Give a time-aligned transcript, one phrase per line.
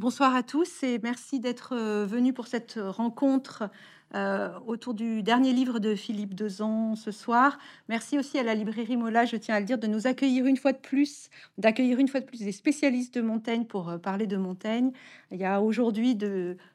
[0.00, 3.68] Bonsoir à tous et merci d'être euh, venus pour cette rencontre
[4.14, 7.58] euh, autour du dernier livre de Philippe Dezan ce soir.
[7.90, 10.56] Merci aussi à la librairie Mola, je tiens à le dire, de nous accueillir une
[10.56, 11.28] fois de plus,
[11.58, 14.90] d'accueillir une fois de plus des spécialistes de Montaigne pour euh, parler de Montaigne.
[15.32, 16.16] Il y a aujourd'hui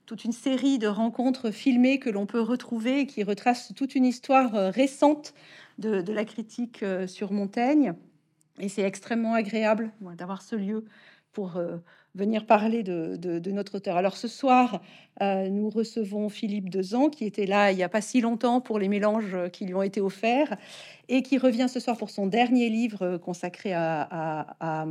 [0.06, 4.06] toute une série de rencontres filmées que l'on peut retrouver et qui retracent toute une
[4.06, 5.34] histoire récente
[5.80, 7.96] de, de la critique sur Montaigne.
[8.60, 10.86] Et c'est extrêmement agréable d'avoir ce lieu
[11.34, 11.60] pour
[12.16, 13.98] venir parler de, notre auteur.
[13.98, 14.82] Alors ce soir,
[15.22, 18.80] euh, nous recevons Philippe Dezan, qui était là il n'y a pas si longtemps pour
[18.80, 20.58] les mélanges qui lui ont été offerts,
[21.10, 24.86] et qui revient ce soir pour son dernier livre consacré à,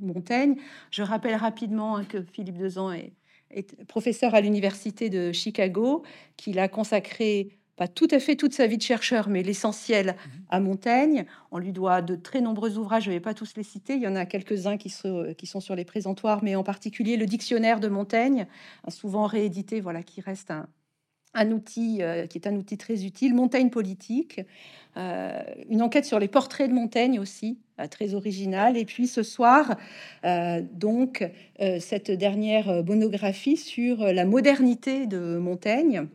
[0.00, 0.56] Montaigne.
[0.90, 3.12] Je rappelle rapidement hein, que Philippe Dezan est,
[3.50, 6.02] est professeur à l'université de Chicago,
[6.36, 10.42] qu'il a consacré pas tout à fait toute sa vie de chercheur, mais l'essentiel mhm.
[10.50, 11.24] à Montaigne.
[11.50, 14.02] On lui doit de très nombreux ouvrages, je ne vais pas tous les citer, il
[14.02, 14.92] y en a quelques-uns qui,
[15.38, 18.46] qui, sont sur les présentoirs, mais en particulier le dictionnaire de Montaigne,
[18.88, 20.52] souvent réédité, voilà, qui reste
[21.32, 23.34] un, outil euh, qui est un outil très utile.
[23.34, 24.42] Montaigne politique,
[24.98, 28.76] euh, une enquête sur les portraits de Montaigne aussi, euh, très originale.
[28.76, 29.76] Et puis ce soir,
[30.74, 31.26] donc,
[31.58, 36.08] cette dernière monographie sur la modernité de Montaigne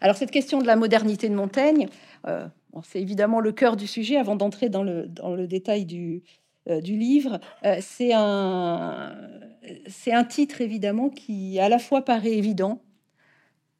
[0.00, 1.88] alors cette question de la modernité de Montaigne,
[2.26, 2.46] euh,
[2.84, 6.22] c'est évidemment le cœur du sujet avant d'entrer dans le, dans le détail du,
[6.68, 7.40] euh, du livre.
[7.64, 9.14] Euh, c'est un,
[10.06, 12.82] un titre évidemment qui à la fois paraît évident,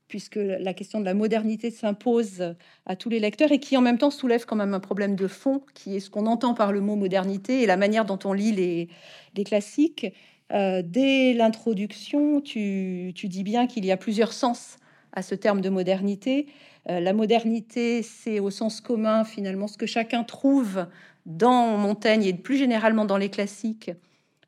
[0.08, 3.98] puisque la question de la modernité s'impose à tous les lecteurs et qui en même
[3.98, 6.81] temps soulève quand même un problème de fond, qui est ce qu'on entend par le
[6.81, 8.89] mot modernité et la manière dont on lit les,
[9.36, 10.12] les classiques.
[10.51, 14.78] dès l'introduction, tu, tu, dis bien qu'il y a plusieurs sens
[15.12, 16.47] à ce terme de modernité.
[16.89, 20.86] Euh, la modernité, c'est au sens commun finalement ce que chacun trouve
[21.27, 23.91] dans Montaigne et plus généralement dans les classiques,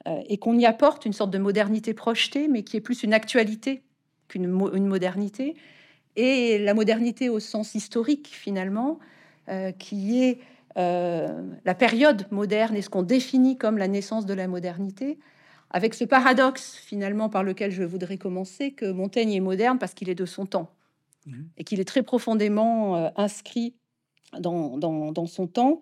[0.06, 3.14] euh, et qu'on y apporte une sorte de modernité projetée, mais qui est plus une
[3.14, 3.82] actualité
[4.28, 5.54] qu'une une modernité.
[6.16, 8.98] Et la modernité au sens historique finalement,
[9.48, 10.38] euh, qui est
[10.74, 15.18] la période moderne et ce qu'on définit comme la naissance de la modernité,
[15.72, 20.08] avec ce paradoxe finalement par lequel je voudrais commencer, que Montaigne est moderne parce qu'il
[20.10, 20.70] est de son temps
[21.26, 21.48] mhm.
[21.56, 23.74] et qu'il est très profondément euh, inscrit
[24.38, 25.80] dans, dans, son temps.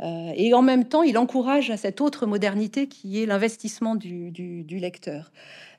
[0.00, 4.30] Euh, et en même temps, il encourage à cette autre modernité qui est l'investissement du,
[4.30, 5.32] du, lecteur.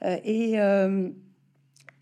[0.04, 0.56] Euh, et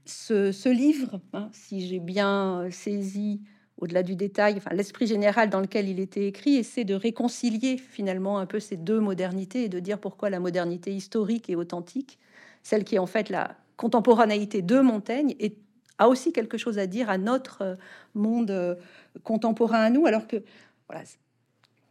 [0.06, 3.42] ce, ce, livre, hein, si j'ai bien saisi
[3.78, 8.46] au-delà du détail, l'esprit général dans lequel il était écrit, essaie de réconcilier finalement un
[8.46, 12.18] peu ces deux modernités et de dire pourquoi la modernité historique et authentique,
[12.64, 15.36] celle qui est en fait la contemporanéité de Montaigne,
[15.98, 17.76] a aussi quelque chose à dire à notre euh,
[18.14, 18.76] monde euh,
[19.24, 20.44] contemporain à nous, alors que
[20.88, 21.04] voilà,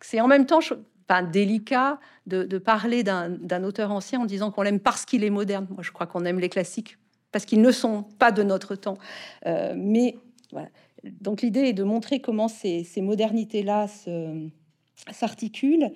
[0.01, 0.61] c'est en même temps
[1.07, 5.67] pas délicat de, parler d'un auteur ancien en disant qu'on l'aime parce qu'il est moderne.
[5.71, 6.97] Moi, je crois qu'on aime les classiques
[7.31, 8.97] parce qu'ils ne sont pas de notre temps.
[9.47, 10.17] Euh, mais
[10.53, 10.69] voilà
[11.21, 13.87] donc l'idée est de montrer comment ces, modernités-là
[15.11, 15.91] s'articulent.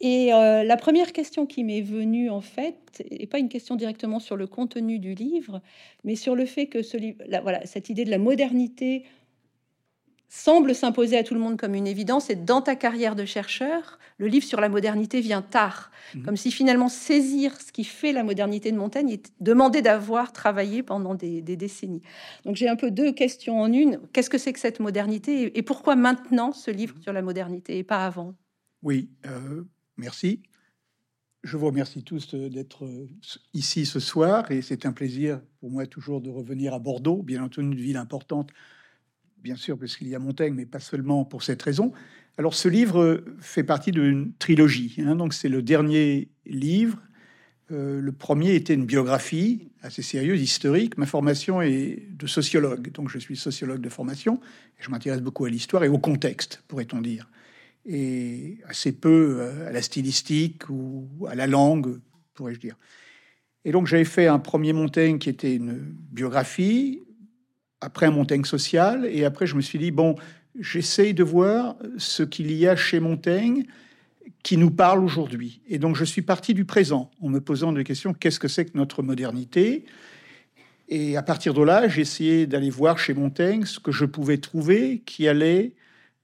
[0.00, 4.20] Et euh, la première question qui m'est venue, en fait, n'est pas une question directement
[4.20, 5.62] sur le contenu du livre,
[6.04, 9.04] mais sur le fait que cette idée de la modernité
[10.28, 12.30] semble s'imposer à tout le monde comme une évidence.
[12.30, 16.22] Et dans ta carrière de chercheur, le livre sur la modernité vient tard, mhm.
[16.22, 20.82] comme si finalement saisir ce qui fait la modernité de Montaigne est demander d'avoir travaillé
[20.82, 22.02] pendant des, décennies.
[22.44, 24.00] Donc j'ai un peu deux questions en une.
[24.12, 27.84] Qu'est-ce que c'est que cette modernité et pourquoi maintenant ce livre sur la modernité et
[27.84, 28.34] pas avant?
[28.82, 29.64] Oui, euh,
[29.96, 30.42] merci.
[31.42, 33.08] Je vous remercie tous d'être euh,
[33.54, 37.42] ici ce soir et c'est un plaisir pour moi toujours de revenir à Bordeaux, bien
[37.42, 38.50] entendu une ville importante
[39.46, 41.92] bien sûr, parce qu'il y a Montaigne, mais pas seulement pour cette raison.
[42.36, 44.96] Alors, ce livre fait partie d'une trilogie.
[44.98, 45.14] Hein.
[45.14, 46.98] donc, c'est le dernier livre.
[47.70, 50.98] Euh, le premier était une biographie assez sérieuse, historique.
[50.98, 54.40] Ma formation est de sociologue, donc je suis sociologue de formation.
[54.80, 57.30] Je m'intéresse beaucoup à l'histoire et au contexte, pourrait-on dire,
[57.84, 62.00] et assez peu euh, à la stylistique ou à la langue,
[62.34, 62.76] pourrais-je dire.
[63.64, 65.78] Et donc, j'avais fait un premier Montaigne qui était une
[66.10, 67.05] biographie,
[67.86, 70.16] après Montaigne social, et après je me suis dit, bon,
[70.58, 73.64] j'essaye de voir ce qu'il y a chez Montaigne
[74.42, 75.60] qui nous parle aujourd'hui.
[75.68, 78.64] Et donc je suis parti du présent en me posant des questions, qu'est-ce que c'est
[78.64, 79.84] que notre modernité?
[80.88, 84.38] Et à partir de là, j'ai essayé d'aller voir chez Montaigne ce que je pouvais
[84.38, 85.74] trouver qui allait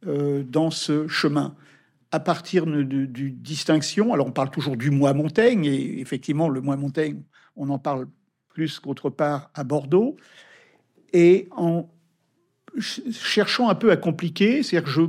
[0.09, 1.55] euh, dans ce chemin.
[2.11, 6.61] À partir de, du distinction, alors on parle toujours du mois Montaigne, et effectivement le
[6.61, 7.23] mois Montaigne,
[7.55, 8.09] on en parle
[8.49, 10.17] plus qu'autre part à Bordeaux
[11.13, 11.89] et en
[12.79, 15.03] cherchant un peu à compliquer, c'est-à-dire que je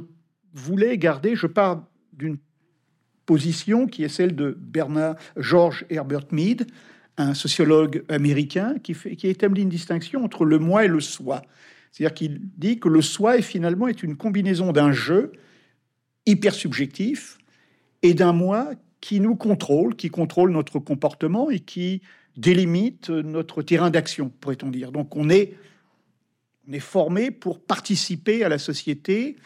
[0.54, 2.38] voulais garder, je pars d'une
[3.26, 6.68] position qui est celle de Bernard George Herbert Mead,
[7.18, 11.42] un sociologue américain qui, fait, qui établit une distinction entre le moi et le soi.
[11.92, 15.32] C'est-à-dire qu'il dit que le soi est finalement est une combinaison d'un jeu
[16.26, 17.38] hyper subjectif
[18.02, 22.02] et d'un moi qui nous contrôle, qui contrôle notre comportement et qui
[22.36, 24.92] délimite notre terrain d'action, pourrait-on dire.
[24.92, 25.54] Donc on est,
[26.68, 29.38] on est formé pour participer à la société.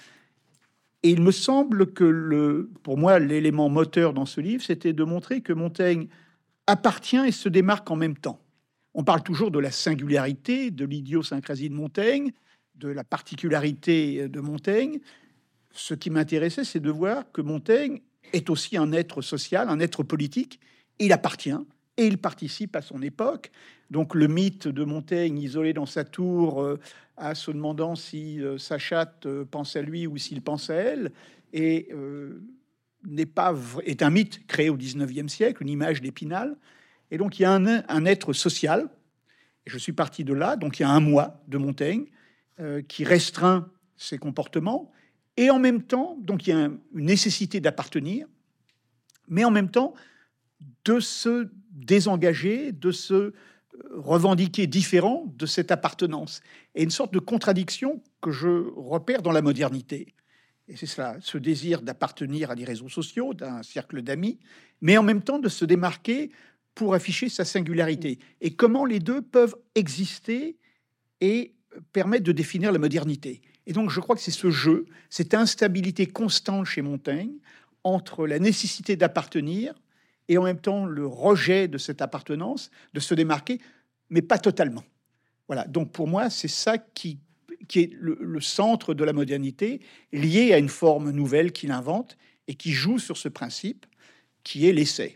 [1.03, 5.03] Et il me semble que, le, pour moi, l'élément moteur dans ce livre, c'était de
[5.03, 6.07] montrer que Montaigne
[6.65, 8.41] appartient et se démarque en même temps.
[8.93, 12.31] On parle toujours de la singularité, de l'idiosyncrasie de Montaigne,
[12.75, 14.99] de la particularité de Montaigne.
[15.71, 18.01] Ce qui m'intéressait, c'est de voir que Montaigne
[18.33, 20.59] est aussi un être social, un être politique.
[20.99, 21.53] Il appartient
[21.97, 23.51] et il participe à son époque.
[23.89, 26.79] Donc le mythe de Montaigne isolé dans sa tour, euh,
[27.15, 30.75] à se demandant si euh, sa chatte euh, pense à lui ou s'il pense à
[30.75, 31.11] elle,
[31.53, 31.89] et
[33.05, 33.55] n'est pas
[33.85, 36.57] est un mythe créé au 19e siècle, une image d'Épinal.
[37.09, 38.89] Et donc il y a un, être social.
[39.65, 40.57] Je suis parti de là.
[40.57, 42.07] Donc il y a un moi de Montaigne
[42.89, 44.91] qui restreint ses comportements.
[45.37, 48.27] Et en même temps, donc il y a une nécessité d'appartenir,
[49.29, 49.93] mais en même temps
[50.83, 53.33] de se désengager, de se euh,
[53.91, 56.41] revendiquer différent de cette appartenance.
[56.75, 60.13] Et une sorte de contradiction que je repère dans la modernité.
[60.67, 64.39] Et c'est cela, ce désir d'appartenir à des réseaux sociaux, d'un cercle d'amis,
[64.81, 66.31] mais en même temps de se démarquer
[66.75, 68.19] pour afficher sa singularité.
[68.41, 70.57] Et comment les deux peuvent exister
[71.21, 71.53] et
[71.93, 73.41] permettre de définir la modernité.
[73.65, 77.33] Et donc je crois que c'est ce jeu, cette instabilité constante chez Montaigne
[77.83, 79.73] entre la nécessité d'appartenir
[80.27, 83.59] et en même temps le rejet de cette appartenance, de se démarquer,
[84.09, 84.83] mais pas totalement.
[85.47, 87.19] Voilà, donc pour moi, c'est ça qui,
[87.67, 89.81] qui est le, centre de la modernité,
[90.11, 93.85] lié à une forme nouvelle qu'il invente et qui joue sur ce principe,
[94.43, 95.15] qui est l'essai.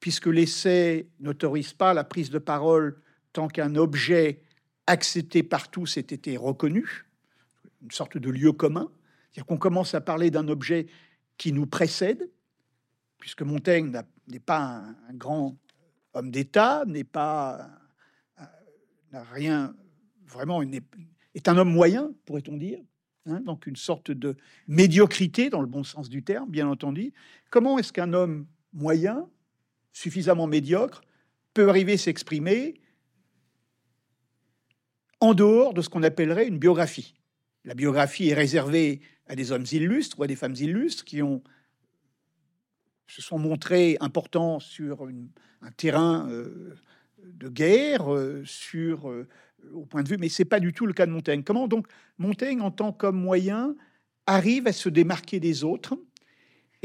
[0.00, 3.00] Puisque l'essai n'autorise pas la prise de parole
[3.32, 4.42] tant qu'un objet
[4.86, 7.06] accepté par tous ait été reconnu,
[7.82, 8.90] une sorte de lieu commun,
[9.30, 10.86] c'est-à-dire qu'on commence à parler d'un objet
[11.38, 12.30] qui nous précède,
[13.18, 13.90] puisque Montaigne
[14.28, 15.56] n'est pas un, grand
[16.14, 17.70] homme d'État, n'est pas
[19.12, 19.74] n'a rien
[20.26, 22.80] vraiment est un homme moyen, pourrait-on dire,
[23.26, 24.36] hein, donc une sorte de
[24.66, 27.12] médiocrité dans le bon sens du terme, bien entendu.
[27.50, 29.28] Comment est-ce qu'un homme moyen,
[29.92, 31.02] suffisamment médiocre,
[31.54, 32.80] peut arriver à s'exprimer
[35.20, 37.14] en dehors de ce qu'on appellerait une biographie?
[37.64, 41.42] La biographie est réservée à des hommes illustres ou à des femmes illustres qui ont
[43.06, 45.08] se sont montrés importants sur
[45.62, 46.74] un terrain euh,
[47.22, 49.28] de guerre, euh, sur euh,
[49.72, 51.42] au point de vue, mais c'est pas du tout le cas de Montaigne.
[51.42, 51.86] Comment donc
[52.18, 53.74] Montaigne, en tant qu'homme moyen,
[54.26, 55.98] arrive à se démarquer des autres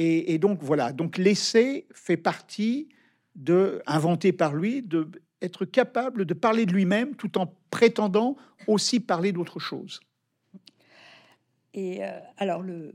[0.01, 0.93] et, donc voilà.
[0.93, 2.87] Donc l'essai fait partie
[3.35, 5.09] de inventé par lui, de
[5.41, 9.99] être capable de parler de lui-même tout en prétendant aussi parler d'autre chose.
[11.73, 11.99] Et
[12.37, 12.93] alors le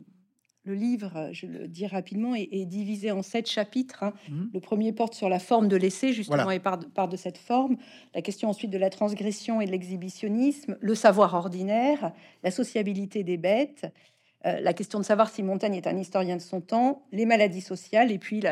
[0.65, 4.03] le livre, je le dis rapidement, est, divisé en sept chapitres.
[4.03, 4.15] Hein.
[4.29, 4.45] Mmh.
[4.55, 7.77] Le premier porte sur la forme de l'essai, justement, et part de, cette forme.
[8.15, 12.13] La question ensuite de la transgression et de l'exhibitionnisme, le savoir ordinaire,
[12.43, 13.87] la sociabilité des bêtes,
[14.47, 17.63] euh, la question de savoir si Montaigne est un historien de son temps, les maladies
[17.63, 18.43] sociales, et puis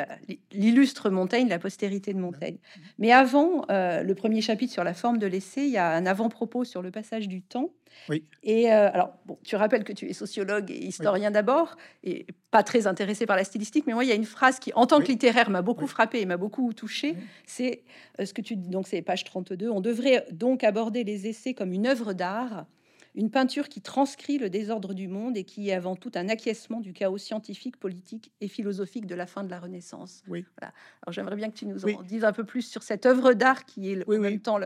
[0.51, 2.57] l'illustre Montaigne, la postérité de Montaigne.
[2.99, 6.07] Mais avant euh, le premier chapitre sur la forme de l'essai, il y a un
[6.07, 7.71] avant-propos sur le passage du temps.
[8.09, 8.25] Oui.
[8.43, 12.63] Et euh, alors, bon, tu rappelles que tu es sociologue et historien d'abord, et pas
[12.63, 14.99] très intéressé par la stylistique, mais moi, il y a une phrase qui, en tant
[14.99, 17.17] que littéraire, m'a beaucoup frappé et m'a beaucoup touché.
[17.45, 17.83] C'est
[18.23, 19.69] ce que tu dis, donc c'est page 32.
[19.69, 22.65] On devrait donc aborder les essais comme une œuvre d'art
[23.15, 26.81] une peinture qui transcrit le désordre du monde et qui est avant tout un acquiescement
[26.81, 30.23] du chaos scientifique, politique et philosophique de la fin de la Renaissance.
[30.29, 30.45] Oui.
[30.61, 33.65] Alors j'aimerais bien que tu nous en dises un peu plus sur cette œuvre d'art
[33.65, 34.59] qui est en même temps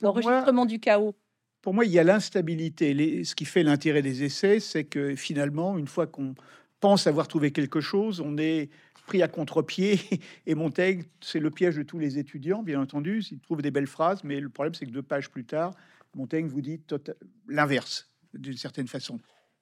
[0.00, 1.14] l'enregistrement du chaos.
[1.62, 3.22] Pour moi, il y a l'instabilité.
[3.22, 6.34] Ce qui fait l'intérêt des essais, c'est que finalement, une fois qu'on
[6.80, 8.68] pense avoir trouvé quelque chose, on est
[9.06, 10.00] pris à contre-pied.
[10.46, 13.22] Et Montaigne, c'est le piège de tous les étudiants, bien entendu.
[13.30, 15.72] Ils trouvent des belles phrases, mais le problème, c'est que deux pages plus tard,
[16.14, 17.14] Montaigne vous dit tota-,
[17.48, 19.20] l'inverse, d'une certaine façon.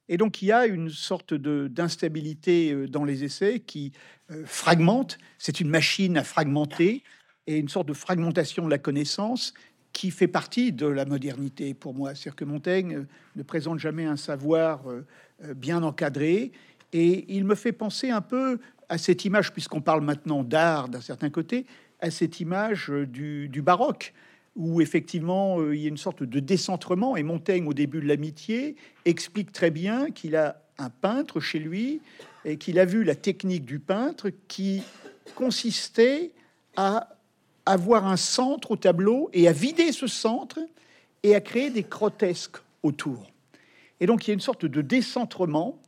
[0.09, 3.92] Et donc il y a une sorte d'instabilité euh, dans les essais qui
[4.30, 7.04] euh, fragmente, c'est une machine à fragmenter,
[7.47, 9.54] et une sorte de fragmentation de la connaissance
[9.92, 12.14] qui fait partie de la modernité pour moi.
[12.14, 14.83] C'est-à-dire que Montaigne euh, ne présente jamais un savoir
[15.57, 16.52] bien encadré,
[16.92, 21.00] et il me fait penser un peu à cette image, puisqu'on parle maintenant d'art d'un
[21.00, 21.66] certain côté,
[22.00, 24.12] à cette image du, du baroque
[24.57, 27.16] où effectivement euh, il y a une sorte de décentrement.
[27.16, 32.00] Et Montaigne, au début de l'amitié, explique très bien qu'il a un peintre chez lui
[32.45, 34.83] et qu'il a vu la technique du peintre qui
[35.35, 36.33] consistait
[36.76, 37.16] à
[37.66, 40.59] avoir un centre au tableau et à vider ce centre
[41.23, 43.30] et à créer des grotesques autour.
[44.00, 45.78] Et donc il y a une sorte de décentrement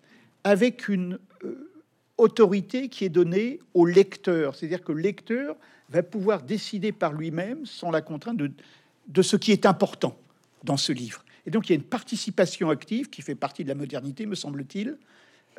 [0.44, 1.70] avec une euh,
[2.18, 4.54] autorité qui est donnée au lecteur.
[4.54, 5.56] C'est-à-dire que le lecteur
[5.92, 10.18] va pouvoir décider par lui-même, sans la contrainte, de, ce qui est important
[10.64, 11.24] dans ce livre.
[11.46, 14.34] Et donc il y a une participation active qui fait partie de la modernité, me
[14.34, 14.96] semble-t-il.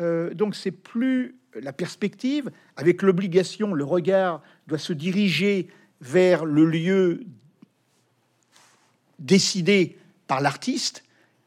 [0.02, 5.68] Euh, donc c'est plus la perspective, avec l'obligation, le regard doit se diriger
[6.02, 7.26] vers le lieu
[9.20, 11.04] décidé par l'artiste,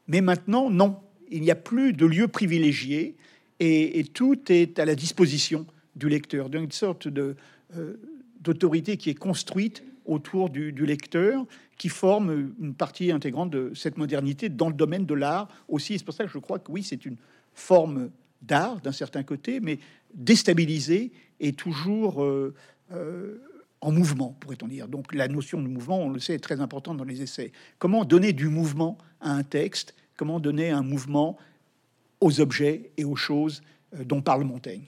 [0.07, 3.15] mais maintenant, non, il n'y a plus de lieu privilégié
[3.59, 5.65] et, tout est à la disposition
[5.95, 7.35] du lecteur, d'une sorte de,
[7.75, 7.97] euh,
[8.41, 11.45] d'autorité qui est construite autour du, lecteur,
[11.77, 15.97] qui forme une partie intégrante de cette modernité dans le domaine de l'art aussi.
[15.97, 17.17] C'est pour ça que je crois que oui, c'est une
[17.53, 18.09] forme
[18.41, 19.79] d'art d'un certain côté, mais
[20.13, 22.53] déstabilisée et toujours euh,
[22.93, 23.41] euh,
[23.81, 24.87] en mouvement, pourrait-on dire.
[24.87, 27.51] Donc la notion de mouvement, on le sait, est très importante dans les essais.
[27.77, 29.93] Comment donner du mouvement à un texte?
[30.15, 31.37] Comment donner un mouvement
[32.21, 33.61] aux objets et aux choses
[33.93, 34.85] euh, dont parle Montaigne?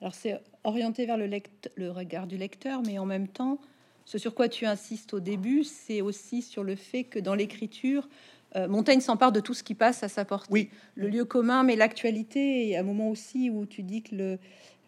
[0.00, 1.28] Alors c'est orienté vers le,
[1.76, 3.58] le regard du lecteur, mais en même temps,
[4.04, 8.08] ce sur quoi tu insistes au début, c'est aussi sur le fait que dans l'écriture,
[8.56, 10.48] euh, Montaigne s'empare de tout ce qui passe à sa portée.
[10.50, 10.70] Oui.
[10.94, 14.38] Le lieu commun, mais l'actualité, et un moment aussi où tu dis que le,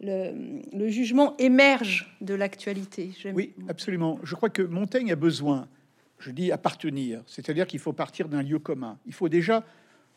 [0.01, 3.11] le, jugement émerge de l'actualité.
[3.33, 4.17] Oui, absolument.
[4.23, 5.67] Je crois que Montaigne a besoin,
[6.17, 8.97] je dis appartenir, c'est-à-dire qu'il faut partir d'un lieu commun.
[9.05, 9.63] Il faut déjà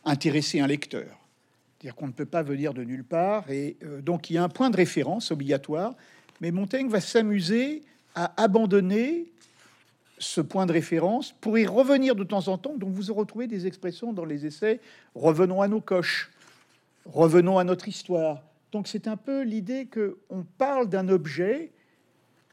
[0.04, 1.23] intéresser un lecteur.
[1.84, 4.42] C'est-à-dire qu'on ne peut pas venir de nulle part, et euh, donc il y a
[4.42, 5.94] un point de référence obligatoire,
[6.40, 7.82] mais Montaigne va s'amuser
[8.14, 9.26] à abandonner
[10.18, 12.74] ce point de référence pour y revenir de temps en temps.
[12.78, 14.80] Donc vous retrouvez des expressions dans les essais,
[15.14, 16.30] revenons à nos coches,
[17.04, 18.40] revenons à notre histoire,
[18.72, 21.70] donc c'est un peu l'idée que on parle d'un objet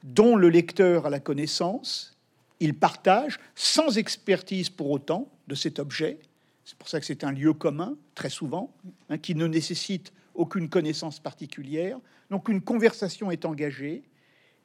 [0.03, 2.17] dont le lecteur a la connaissance,
[2.59, 6.19] il partage sans expertise pour autant de cet objet.
[6.63, 8.73] C'est pour ça que c'est un lieu commun, très souvent,
[9.09, 11.99] hein, qui ne nécessite aucune connaissance particulière.
[12.29, 14.03] Donc une conversation est engagée,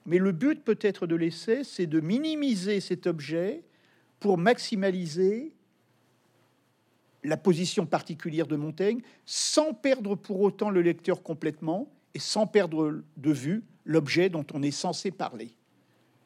[0.05, 3.65] mais le but peut-être de l'essai, c'est de minimiser cet objet
[4.21, 5.53] pour maximaliser
[7.25, 13.03] la position particulière de Montaigne, sans perdre pour autant le lecteur complètement et sans perdre
[13.17, 15.51] de vue l'objet dont on est censé parler.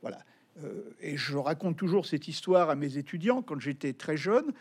[0.02, 0.18] Voilà.
[0.62, 4.52] Euh, et je raconte toujours cette histoire à mes étudiants quand j'étais très jeune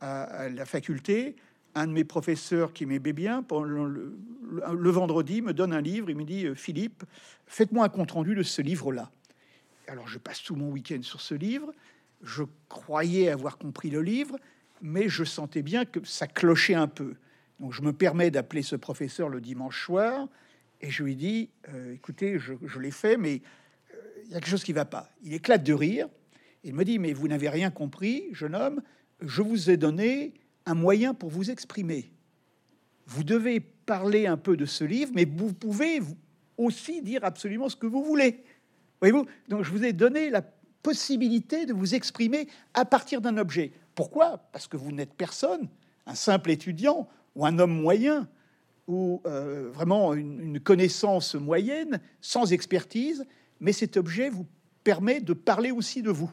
[0.00, 1.36] à, la faculté.
[1.74, 4.16] Un de mes professeurs qui m'aimait bien, le,
[4.72, 6.08] le, vendredi, me donne un livre.
[6.08, 7.04] Il me dit Philippe,
[7.46, 9.10] faites-moi un compte rendu de ce livre-là.
[9.88, 11.72] Alors je passe tout mon week-end sur ce livre.
[12.22, 14.38] Je croyais avoir compris le livre,
[14.82, 17.14] mais je sentais bien que ça clochait un peu.
[17.60, 20.28] Donc je me permets d'appeler ce professeur le dimanche soir
[20.80, 23.42] et je lui dis euh, écoutez, je, l'ai fait, mais
[23.94, 25.10] euh, il y a quelque chose qui va pas.
[25.22, 26.08] Il éclate de rire.
[26.64, 28.82] Il me dit mais vous n'avez rien compris, jeune homme.
[29.20, 30.34] Je vous ai donné
[30.66, 32.10] un moyen pour vous exprimer.
[33.06, 36.00] Vous devez parler un peu de ce livre, mais vous pouvez
[36.56, 38.44] aussi dire absolument ce que vous voulez.
[39.00, 40.42] Voyez-vous Donc je vous ai donné la
[40.82, 43.72] possibilité de vous exprimer à partir d'un objet.
[43.94, 44.38] Pourquoi?
[44.52, 45.68] Parce que vous n'êtes personne,
[46.06, 48.28] un simple étudiant ou un homme moyen
[48.86, 53.24] ou euh, vraiment une, connaissance moyenne, sans expertise,
[53.58, 54.46] mais cet objet vous
[54.84, 56.30] permet de parler aussi de vous.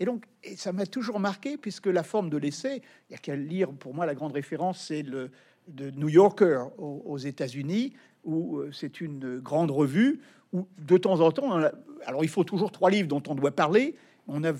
[0.00, 0.24] Et donc,
[0.56, 3.94] ça m'a toujours marqué, puisque la forme de l'essai, il y a qu'à lire, pour
[3.94, 5.30] moi, la grande référence, c'est le
[5.68, 10.20] de New Yorker aux, États-Unis, où euh, c'est une grande revue,
[10.52, 11.58] où de temps en temps,
[12.06, 13.96] alors il faut toujours trois livres dont on doit parler,
[14.28, 14.52] on a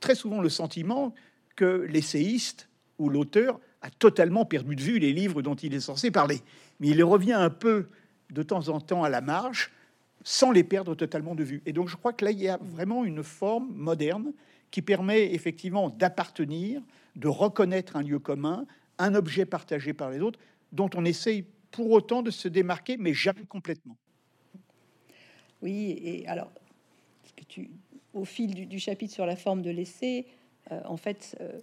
[0.00, 1.14] très souvent le sentiment
[1.56, 2.68] que l'essayiste
[2.98, 6.40] ou l'auteur a totalement perdu de vue les livres dont il est censé parler.
[6.80, 7.86] Mais il revient un peu
[8.30, 9.70] de temps en temps à la marge
[10.24, 11.62] sans les perdre totalement de vue.
[11.64, 14.32] Et donc je crois que là, il y a vraiment une forme moderne
[14.70, 16.82] qui permet effectivement d'appartenir,
[17.16, 18.66] de reconnaître un lieu commun,
[18.98, 20.38] un objet partagé par les autres,
[20.72, 23.96] dont on essaye pour autant de se démarquer, mais jamais complètement.
[25.62, 26.50] Oui, et alors,
[27.48, 27.70] tu,
[28.14, 30.26] au fil du chapitre sur la forme de l'essai,
[30.72, 31.60] euh, en fait, euh,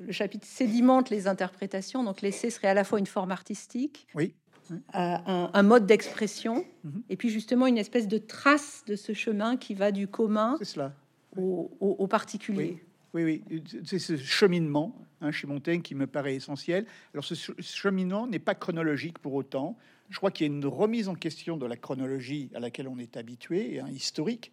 [0.00, 2.04] le, chapitre sédimente les interprétations.
[2.04, 4.34] Donc l'essai serait à la fois une forme artistique, oui.
[4.70, 7.02] Euh, un, mode d'expression, mhm.
[7.10, 10.94] et puis justement une espèce de trace de ce chemin qui va du commun cela.
[11.36, 12.82] Au, particulier.
[13.14, 16.86] Oui, oui, c'est ce cheminement hein, chez Montaigne qui me paraît essentiel.
[17.14, 19.76] Alors ce cheminement n'est pas chronologique pour autant.
[20.10, 22.98] Je crois qu'il y a une remise en question de la chronologie à laquelle on
[22.98, 24.52] est habitué, un historique.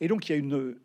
[0.00, 0.76] Et donc il y a une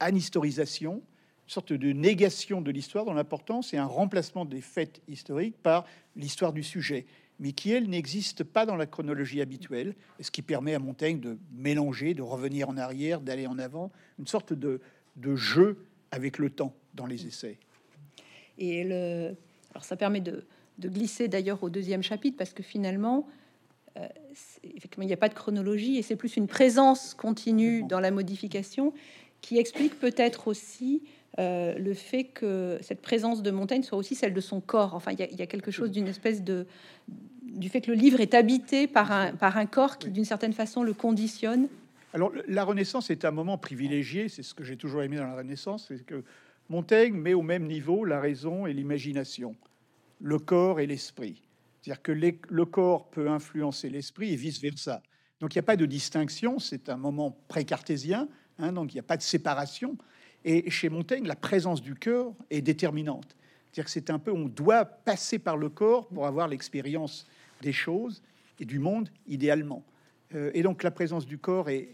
[0.00, 1.02] anhistorisation
[1.48, 6.52] sorte de négation de l'histoire dont l'importance est un remplacement des faits historiques par l'histoire
[6.52, 7.06] du sujet.
[7.40, 11.38] Mais qui, elle, n'existe pas dans la chronologie habituelle, ce qui permet à Montaigne de
[11.52, 14.80] mélanger, de revenir en arrière, d'aller en avant, une sorte de,
[15.16, 17.58] de jeu avec le temps dans les essais.
[18.58, 19.36] Et le...
[19.70, 20.44] alors ça permet de,
[20.78, 23.28] de glisser d'ailleurs au deuxième chapitre, parce que finalement,
[23.96, 24.08] euh,
[24.62, 28.10] effectivement, il n'y a pas de chronologie, et c'est plus une présence continue dans la
[28.10, 28.92] modification
[29.40, 31.02] qui explique peut-être aussi
[31.38, 34.94] euh, le fait que cette présence de Montaigne soit aussi celle de son corps.
[34.94, 36.66] Enfin, il y a, quelque chose d'une espèce de
[37.42, 40.52] du fait que le livre est habité par un, par un corps qui, d'une certaine
[40.52, 41.68] façon, le conditionne.
[42.12, 45.36] Alors, la Renaissance est un moment privilégié, c'est ce que j'ai toujours aimé dans la
[45.36, 46.24] Renaissance, c'est que
[46.68, 49.56] Montaigne met au même niveau la raison et l'imagination,
[50.20, 51.42] le corps et l'esprit.
[51.80, 55.02] C'est-à-dire que le corps peut influencer l'esprit et vice-versa.
[55.40, 58.28] Donc, il n'y a pas de distinction, c'est un moment pré-cartésien,
[58.58, 59.96] hein, donc il n'y a pas de séparation.
[60.44, 63.36] Et chez Montaigne, la présence du cœur est déterminante.
[63.66, 67.26] C'est-à-dire que c'est un peu, on doit passer par le corps pour avoir l'expérience
[67.60, 68.22] des choses
[68.60, 69.84] et du monde, idéalement.
[70.34, 71.88] Euh, et donc la présence du corps, est,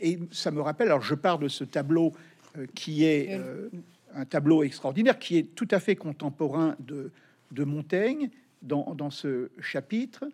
[0.00, 2.12] et ça me rappelle, alors je pars de ce tableau
[2.56, 3.68] euh, qui est euh,
[4.14, 7.10] un tableau extraordinaire, qui est tout à fait contemporain de,
[7.52, 8.30] de Montaigne
[8.62, 10.24] dans, dans, ce chapitre.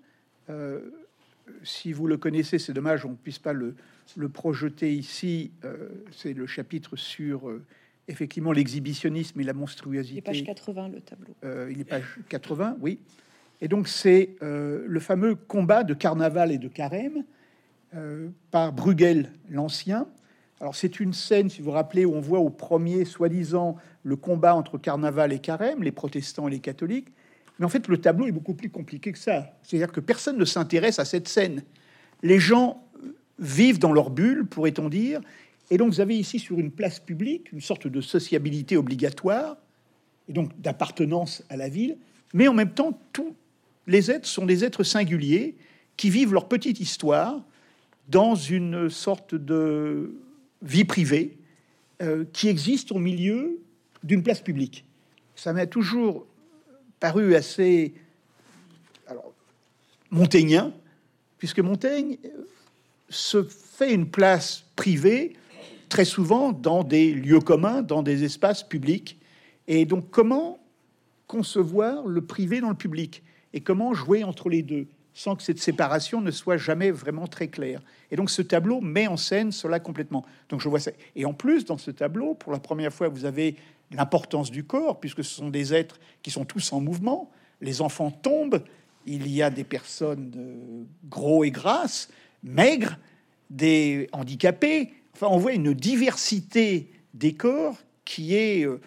[1.62, 3.74] Si vous le connaissez, c'est dommage, on ne puisse pas le,
[4.16, 5.52] le projeter ici.
[6.10, 7.50] c'est le chapitre sur
[8.08, 10.14] effectivement l'exhibitionnisme et la monstruosité.
[10.14, 11.34] Il est page 80, le tableau.
[11.70, 12.98] il est page 80, oui.
[13.60, 17.24] Et donc c'est euh, le fameux combat de Carnaval et de Carême
[17.94, 20.06] euh, par Bruegel l'Ancien.
[20.60, 24.16] Alors c'est une scène, si vous vous rappelez, où on voit au premier, soi-disant, le
[24.16, 27.08] combat entre Carnaval et Carême, les protestants et les catholiques.
[27.60, 29.54] Mais en fait, le tableau est beaucoup plus compliqué que ça.
[29.62, 31.62] C'est-à-dire que personne ne s'intéresse à cette scène.
[32.22, 32.82] Les gens
[33.38, 35.20] vivent dans leur bulle, pourrait-on dire.
[35.70, 39.58] Et donc vous avez ici sur une place publique une sorte de sociabilité obligatoire,
[40.26, 41.98] et donc d'appartenance à la ville,
[42.32, 43.34] mais en même temps, tout,
[43.86, 45.54] les êtres sont des êtres singuliers
[45.96, 47.44] qui vivent leur petite histoire
[48.08, 50.14] dans une sorte de
[50.62, 51.36] vie privée
[52.00, 53.60] euh, qui existe au milieu
[54.02, 54.86] d'une place publique.
[55.36, 56.26] Ça m'a toujours
[57.00, 57.94] paru assez
[59.06, 59.32] alors,
[61.38, 62.28] puisque Montaigne euh,
[63.08, 65.32] se fait une place privée
[65.88, 69.18] très souvent dans des lieux communs, dans des espaces publics.
[69.66, 70.60] Et donc comment
[71.26, 73.22] concevoir le privé dans le public?
[73.52, 77.48] Et comment jouer entre les deux sans que cette séparation ne soit jamais vraiment très
[77.48, 77.82] claire?
[78.12, 80.24] Et donc ce tableau met en scène cela complètement.
[80.48, 80.92] Donc je vois ça.
[81.16, 83.56] Et en plus, dans ce tableau, pour la première fois, vous avez
[83.90, 87.30] l'importance du corps, puisque ce sont des êtres qui sont tous en mouvement.
[87.60, 88.62] Les enfants tombent,
[89.06, 92.08] il y a des personnes gros et grasses,
[92.42, 92.98] maigres,
[93.50, 94.92] des handicapés.
[95.14, 98.80] Enfin, on voit une diversité des corps qui est euh,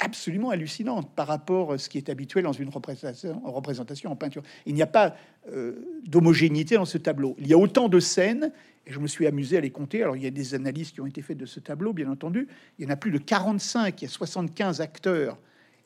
[0.00, 4.42] absolument hallucinante par rapport à ce qui est habituel dans une représentation en, peinture.
[4.66, 5.14] Il n'y a pas
[5.52, 7.36] euh, d'homogénéité dans ce tableau.
[7.38, 8.50] Il y a autant de scènes,
[8.86, 10.02] et je me suis amusé à les compter.
[10.02, 12.48] Alors, il y a des analyses qui ont été faites de ce tableau, bien entendu.
[12.78, 15.38] Il y en a plus de 45, il y a 75 acteurs,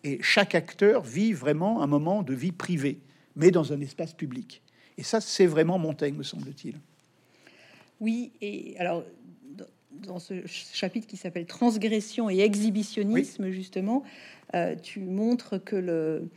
[0.04, 3.00] et chaque acteur vit vraiment un moment de vie privée,
[3.36, 4.62] mais dans un espace public.
[4.96, 6.78] Et ça, c'est vraiment Montaigne, me semble-t-il.
[8.00, 9.04] Oui, et alors
[10.02, 14.02] dans ce chapitre qui s'appelle Transgression et exhibitionnisme, justement,
[14.54, 16.28] euh, tu montres que le,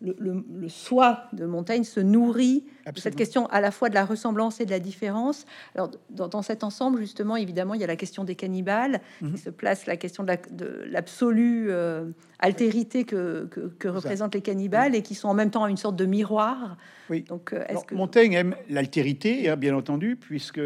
[0.00, 4.60] le, soi de Montaigne se nourrit de cette question à la fois de la ressemblance
[4.60, 5.44] et de la différence.
[5.74, 9.32] Alors, dans, cet ensemble, justement, évidemment, il y a la question des cannibales, mhm.
[9.32, 12.06] qui se place la question de l'absolue euh,
[12.38, 13.46] altérité que,
[13.78, 16.78] que, représentent les cannibales et qui sont en même temps une sorte de miroir.
[17.10, 17.22] Oui.
[17.22, 20.60] Donc, euh, est-ce que Montaigne aime l'altérité, hein, bien entendu, puisque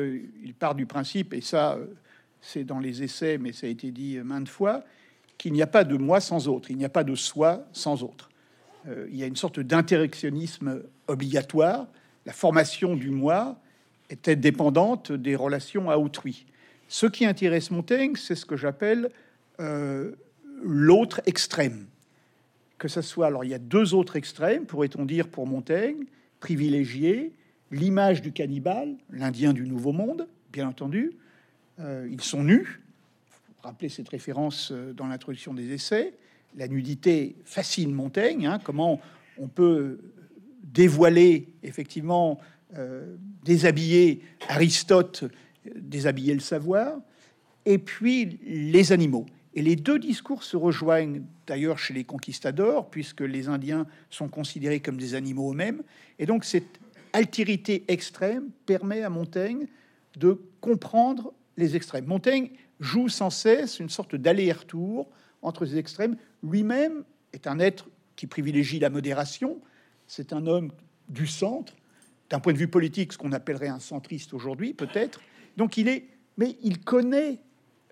[0.45, 1.79] il part du principe, et ça,
[2.45, 4.85] c'est dans les essais, mais ça a été dit maintes fois,
[5.39, 8.03] qu'il n'y a pas de moi sans autre, il n'y a pas de soi sans
[8.03, 8.31] autre.
[8.89, 11.87] Euh, il y a une sorte d'interactionnisme obligatoire.
[12.27, 13.59] La formation du moi
[14.11, 16.47] était dépendante des relations à autrui.
[16.89, 19.11] Ce qui intéresse Montaigne, c'est ce que j'appelle
[19.61, 20.13] euh,
[20.63, 21.87] l'autre extrême.
[22.77, 26.05] Que ce soit, alors il y a deux autres extrêmes, pourrait-on dire pour Montaigne,
[26.41, 27.33] privilégié,
[27.71, 31.13] l'image du cannibale, l'Indien du Nouveau Monde, bien entendu,
[31.79, 32.81] ils sont nus.
[33.65, 36.13] Rappelez cette référence euh, dans l'introduction des essais.
[36.55, 38.47] La nudité fascine Montaigne.
[38.47, 38.61] Hein.
[38.63, 39.01] comment
[39.39, 40.01] on peut
[40.63, 42.39] dévoiler, effectivement,
[42.77, 45.25] euh, déshabiller Aristote,
[45.75, 46.99] déshabiller le savoir,
[47.65, 49.25] et puis les animaux.
[49.55, 54.81] Et les deux discours se rejoignent d'ailleurs chez les conquistadors, puisque les Indiens sont considérés
[54.81, 55.83] comme des animaux eux-mêmes.
[56.19, 56.79] Et donc cette
[57.15, 59.69] altérité extrême permet à Montaigne
[60.19, 62.07] de comprendre les extrêmes.
[62.07, 65.09] Montaigne joue sans cesse une sorte d'aller-retour
[65.43, 66.17] entre les extrêmes.
[66.43, 69.61] Lui-même est un être qui privilégie la modération.
[70.07, 70.73] C'est un homme
[71.09, 71.75] du centre,
[72.31, 75.21] d'un point de vue politique, ce qu'on appellerait un centriste aujourd'hui, peut-être.
[75.57, 77.41] Donc il est, mais il connaît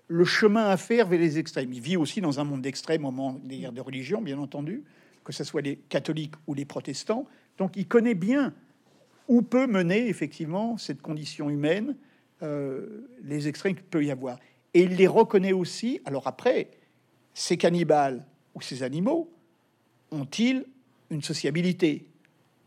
[0.07, 1.71] le chemin à faire vers les extrêmes.
[1.73, 4.83] Il vit aussi dans un monde d'extrêmes au moment des guerres de religion, bien entendu,
[5.23, 7.25] que ce soit les catholiques ou les protestants.
[7.57, 8.53] Donc il connaît bien
[9.27, 11.95] où peut mener effectivement cette condition humaine,
[12.43, 14.37] euh, les extrêmes qu'il peut y avoir.
[14.73, 16.01] Et il les reconnaît aussi.
[16.05, 16.71] Alors après,
[17.33, 19.31] ces cannibales ou ces animaux
[20.11, 20.65] ont-ils
[21.09, 22.05] une sociabilité?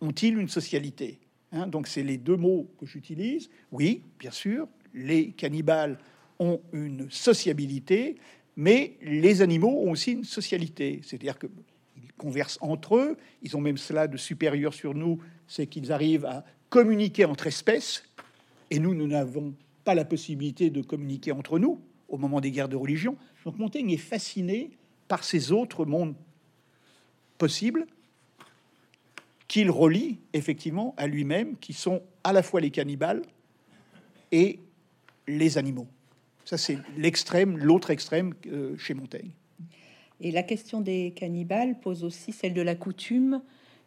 [0.01, 1.19] Ont-ils une socialité?
[1.53, 3.51] Hein Donc c'est les deux mots que j'utilise.
[3.73, 5.99] Oui, bien sûr, les cannibales
[6.39, 8.17] ont une sociabilité,
[8.57, 11.01] mais les animaux ont aussi une socialité.
[11.03, 11.47] C'est-à-dire que
[11.97, 13.17] ils conversent entre eux.
[13.43, 18.05] Ils ont même cela de supérieur sur nous, c'est qu'ils arrivent à communiquer entre espèces.
[18.71, 19.55] Et nous, nous n'avons
[19.87, 23.17] pas la possibilité de communiquer entre nous au moment des guerres de religion.
[23.45, 24.71] Donc Montaigne est fasciné
[25.07, 26.17] par ces autres mondes
[27.39, 27.87] possibles
[29.47, 33.23] qu'il relie effectivement à lui-même, qui sont à la fois les cannibales
[34.33, 34.59] et
[35.29, 35.87] les animaux.
[36.45, 39.31] Ça, c'est l'extrême, l'autre extrême euh, chez Montaigne.
[40.21, 43.41] Et la question des cannibales pose aussi celle de la coutume,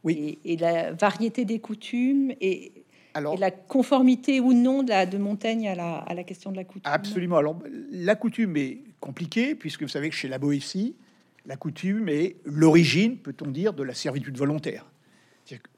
[0.06, 0.40] oui.
[0.46, 5.68] et, la variété des coutumes, et, Alors, la conformité ou non de, la, de Montaigne
[5.68, 6.82] à la, à la, question de la coutume.
[6.86, 7.38] Absolument.
[7.38, 7.60] Alors,
[7.92, 10.96] la coutume est compliquée, puisque vous savez que chez la Boétie,
[11.46, 14.86] la coutume est l'origine, peut-on dire, de la servitude volontaire.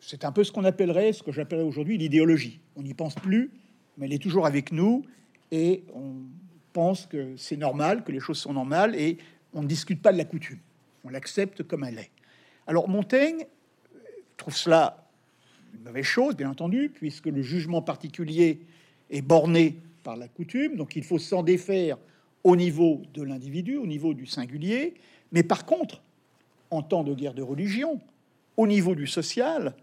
[0.02, 2.60] C'est un peu ce qu'on appellerait, ce que j'appellerais aujourd'hui l'idéologie.
[2.76, 3.52] On n'y pense plus,
[3.98, 5.06] mais elle est toujours avec nous,
[5.52, 6.16] et on
[6.74, 9.18] pense que c'est normal, que les choses sont normales, et
[9.54, 10.60] on ne discute pas de la coutume.
[11.06, 12.12] On l'accepte comme elle est.
[12.68, 13.46] Alors Montaigne
[14.38, 15.10] trouve cela
[15.74, 18.60] une mauvaise chose, bien entendu, puisque le jugement particulier
[19.10, 21.98] est borné par la coutume, donc il faut s'en défaire
[22.44, 24.96] au niveau de l'individu, au niveau du singulier,
[25.32, 26.02] mais par contre,
[26.72, 28.00] en temps de guerre de religion,
[28.58, 29.76] au niveau du social,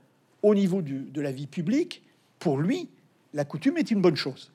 [0.43, 2.03] au niveau de la vie publique,
[2.39, 2.89] pour lui,
[3.35, 4.53] la coutume est une bonne chose,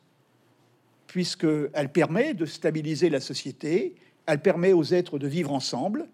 [1.07, 6.07] puisqu'elle permet de stabiliser la société, elle permet aux êtres de vivre ensemble,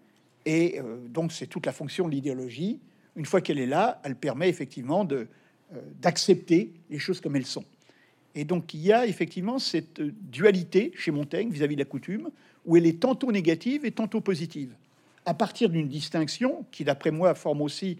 [0.46, 2.78] et euh, donc c'est toute la fonction de l'idéologie.
[3.16, 5.26] Une fois qu'elle est là, elle permet effectivement de
[5.74, 7.64] euh, d'accepter les choses comme elles sont.
[8.34, 12.30] Et donc il y a effectivement cette dualité chez Montaigne vis-à-vis de la coutume,
[12.66, 14.72] où elle est tantôt négative et tantôt positive,
[15.26, 17.98] à partir d'une distinction qui, d'après moi, forme aussi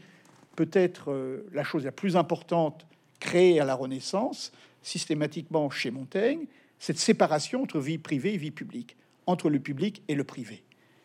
[0.57, 2.87] peut-être euh, la chose la plus importante
[3.19, 6.47] créée à la Renaissance, systématiquement chez Montaigne,
[6.79, 8.97] cette séparation entre vie privée et vie publique
[9.27, 10.63] entre le public et le privé.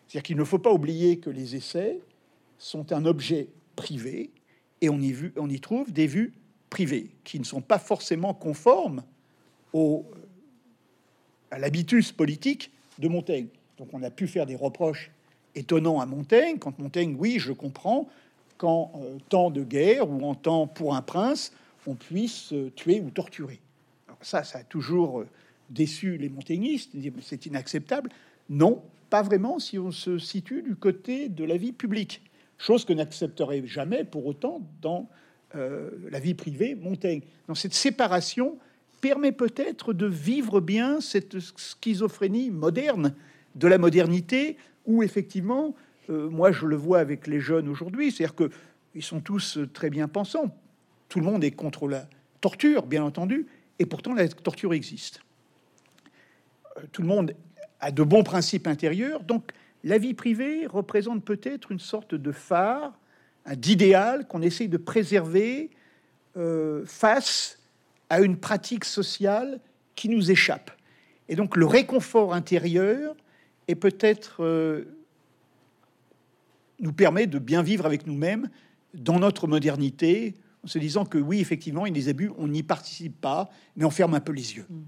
[0.08, 2.00] C'est-à-dire qu'il ne faut pas oublier que les essais
[2.58, 4.32] sont un objet privé
[4.82, 6.34] et on y, vu, on y trouve des vues
[6.70, 9.04] privées qui ne sont pas forcément conformes
[9.74, 10.06] au,
[11.52, 13.48] à l'habitus politique de Montaigne.
[13.78, 15.12] Donc on a pu faire des reproches
[15.56, 18.08] étonnants à Montaigne, quand Montaigne, oui, je comprends,
[18.58, 21.52] qu'en euh, temps de guerre ou en temps pour un prince,
[21.88, 23.60] on puisse euh, tuer ou torturer.
[24.08, 25.28] Alors ça, ça a toujours euh,
[25.70, 28.10] déçu les montaignistes, c'est inacceptable.
[28.50, 32.22] Non, pas vraiment si on se situe du côté de la vie publique,
[32.58, 35.10] chose que n'accepterait jamais pour autant dans
[35.56, 37.22] euh, la vie privée Montaigne.
[37.48, 38.58] Dans cette séparation
[39.02, 43.14] permet peut-être de vivre bien cette schizophrénie moderne
[43.56, 45.76] de la modernité, où effectivement,
[46.10, 48.50] euh, moi je le vois avec les jeunes aujourd'hui, c'est-à-dire que
[48.96, 50.56] ils sont tous très bien pensants.
[51.10, 52.08] Tout le monde est contre la
[52.40, 53.46] torture, bien entendu,
[53.78, 55.20] et pourtant la torture existe
[56.92, 57.34] tout le monde
[57.80, 59.24] a de bons principes intérieurs.
[59.24, 59.52] Donc,
[59.86, 63.00] la vie privée représente peut-être une sorte de phare,
[63.56, 65.70] d'idéal qu'on essaye de préserver
[66.36, 67.60] euh, face
[68.10, 69.60] à une pratique sociale
[69.96, 70.72] qui nous échappe.
[71.30, 73.16] Et donc, le réconfort intérieur
[73.68, 74.86] est peut-être euh,
[76.80, 78.50] nous permet de bien vivre avec nous-mêmes
[78.96, 82.48] dans notre modernité, en se disant que oui, effectivement, il y a des abus, on
[82.48, 84.66] n'y participe pas, mais on ferme un peu les yeux.
[84.68, 84.82] Mmh.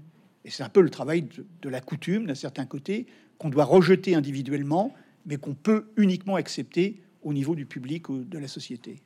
[0.44, 1.28] Et c'est un peu le travail
[1.62, 3.06] de, la coutume, d'un certain côté,
[3.38, 4.94] qu'on doit rejeter individuellement,
[5.26, 9.00] mais qu'on peut uniquement accepter au niveau du public ou de la société.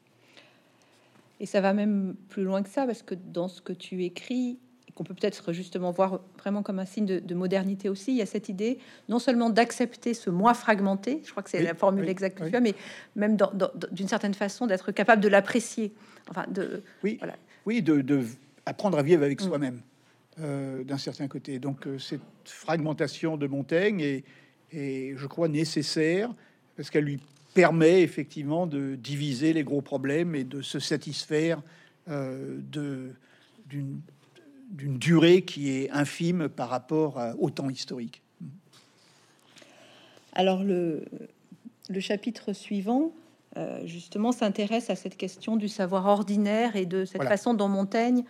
[1.41, 4.59] Et ça va même plus loin que ça, parce que dans ce que tu écris,
[4.95, 8.27] qu'on peut peut-être justement voir vraiment comme un signe de, modernité aussi, il y a
[8.27, 12.43] cette idée non seulement d'accepter ce moi fragmenté, je crois que c'est la formule exacte
[12.61, 12.75] mais
[13.17, 13.37] même
[13.91, 15.93] d'une certaine façon d'être capable de l'apprécier.
[16.29, 17.19] Enfin, de, oui,
[17.67, 18.25] oui de,
[18.67, 19.45] apprendre à vivre avec mm.
[19.45, 19.81] soi-même.
[20.41, 21.59] Euh, d'un certain côté.
[21.59, 24.23] Donc euh, cette fragmentation de Montaigne
[24.71, 26.35] est, je crois, nécessaire
[26.75, 27.21] parce qu'elle lui
[27.53, 31.61] permet effectivement de diviser les gros problèmes et de se satisfaire
[32.09, 32.61] euh,
[33.67, 34.01] d'une
[34.73, 38.23] durée qui est infime par rapport au temps historique.
[40.33, 41.05] Alors le,
[41.91, 43.13] le chapitre suivant
[43.85, 48.25] justement s'intéresse à cette question du savoir ordinaire et de cette façon dont Montaigne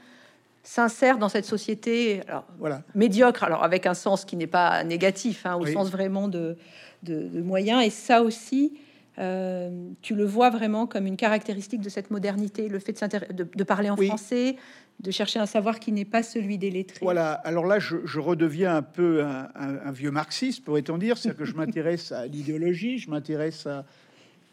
[0.62, 2.82] s'insère dans cette société alors, voilà.
[2.94, 6.56] médiocre, alors avec un sens qui n'est pas négatif, hein, au sens vraiment de,
[7.02, 7.84] de, moyens.
[7.84, 8.74] Et ça aussi,
[9.18, 12.92] euh, tu le vois vraiment comme une caractéristique de cette modernité, le fait
[13.32, 14.56] de, de parler en français,
[15.00, 17.00] de chercher un savoir qui n'est pas celui des lettrés.
[17.02, 21.54] Voilà, alors là, je, redeviens un peu un, vieux marxiste, pourrait-on dire, c'est que je
[21.54, 23.84] m'intéresse à l'idéologie, je m'intéresse à,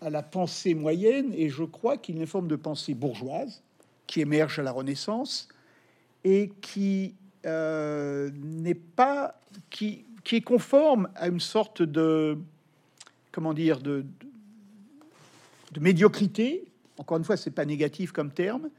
[0.02, 3.62] à, la pensée moyenne, et je crois qu'il y a une forme de pensée bourgeoise
[4.08, 5.50] qui émerge à la Renaissance,
[6.24, 12.38] et qui euh, n'est pas qui, est conforme à une sorte de
[13.32, 14.06] comment dire de,
[15.72, 16.66] de, médiocrité.
[16.98, 18.70] Encore une fois, c'est pas négatif comme terme.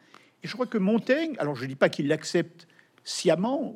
[0.43, 2.69] Et je crois que Montaigne, alors je dis pas qu'il l'accepte
[3.03, 3.75] sciemment,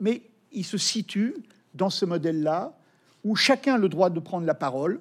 [0.00, 1.34] mais il se situe
[1.74, 2.76] dans ce modèle-là
[3.24, 5.00] où chacun a le droit de prendre la parole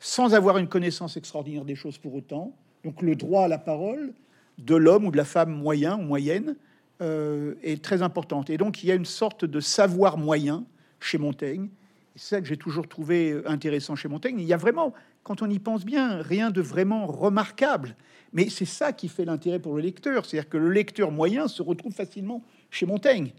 [0.00, 2.54] sans avoir une connaissance extraordinaire des choses pour autant.
[2.84, 4.12] Donc le droit à la parole
[4.58, 6.56] de l'homme ou de la femme moyen ou moyenne
[7.00, 8.50] euh, est très importante.
[8.50, 10.64] Et donc, il y a une sorte de savoir moyen
[11.00, 11.68] chez Montaigne.
[12.16, 14.40] C'est ça que j'ai toujours trouvé intéressant chez Montaigne.
[14.40, 17.96] Il y a vraiment, quand on y pense bien, rien de vraiment remarquable.
[18.32, 20.26] Mais c'est ça qui fait l'intérêt pour le lecteur.
[20.26, 23.32] C'est-à-dire que le lecteur moyen se retrouve facilement chez Montaigne.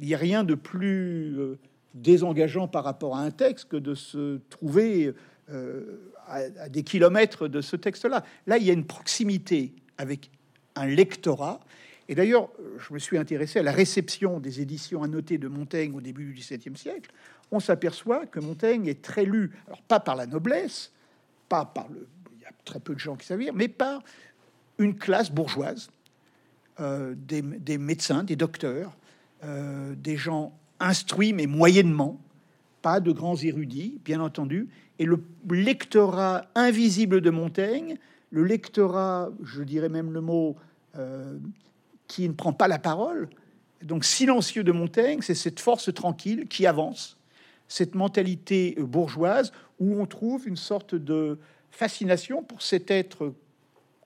[0.00, 1.58] Il n'y a rien de plus euh,
[1.94, 5.14] désengageant par rapport à un texte que de se trouver
[5.50, 8.24] euh, à, des kilomètres de ce texte-là.
[8.46, 10.30] Là, il y a une proximité avec
[10.74, 11.60] un lectorat
[12.08, 16.00] et d'ailleurs, je me suis intéressé à la réception des éditions annotées de Montaigne au
[16.00, 17.10] début du XVIIe siècle.
[17.50, 20.92] On s'aperçoit que Montaigne est très lu, alors pas par la noblesse,
[21.48, 24.02] pas par le, il y a très peu de gens qui savent lire, mais par
[24.78, 25.90] une classe bourgeoise,
[26.80, 28.96] euh, des, médecins, des docteurs,
[29.44, 32.20] euh, des gens instruits mais moyennement,
[32.82, 37.96] pas de grands érudits, bien entendu, et le lectorat invisible de Montaigne,
[38.30, 40.56] le lectorat, je dirais même le mot
[40.98, 41.38] euh,
[42.08, 43.28] qui ne prend pas la parole.
[43.82, 47.18] Donc silencieux de Montaigne, c'est cette force tranquille qui avance,
[47.68, 51.38] cette mentalité bourgeoise où on trouve une sorte de
[51.70, 53.34] fascination pour cet être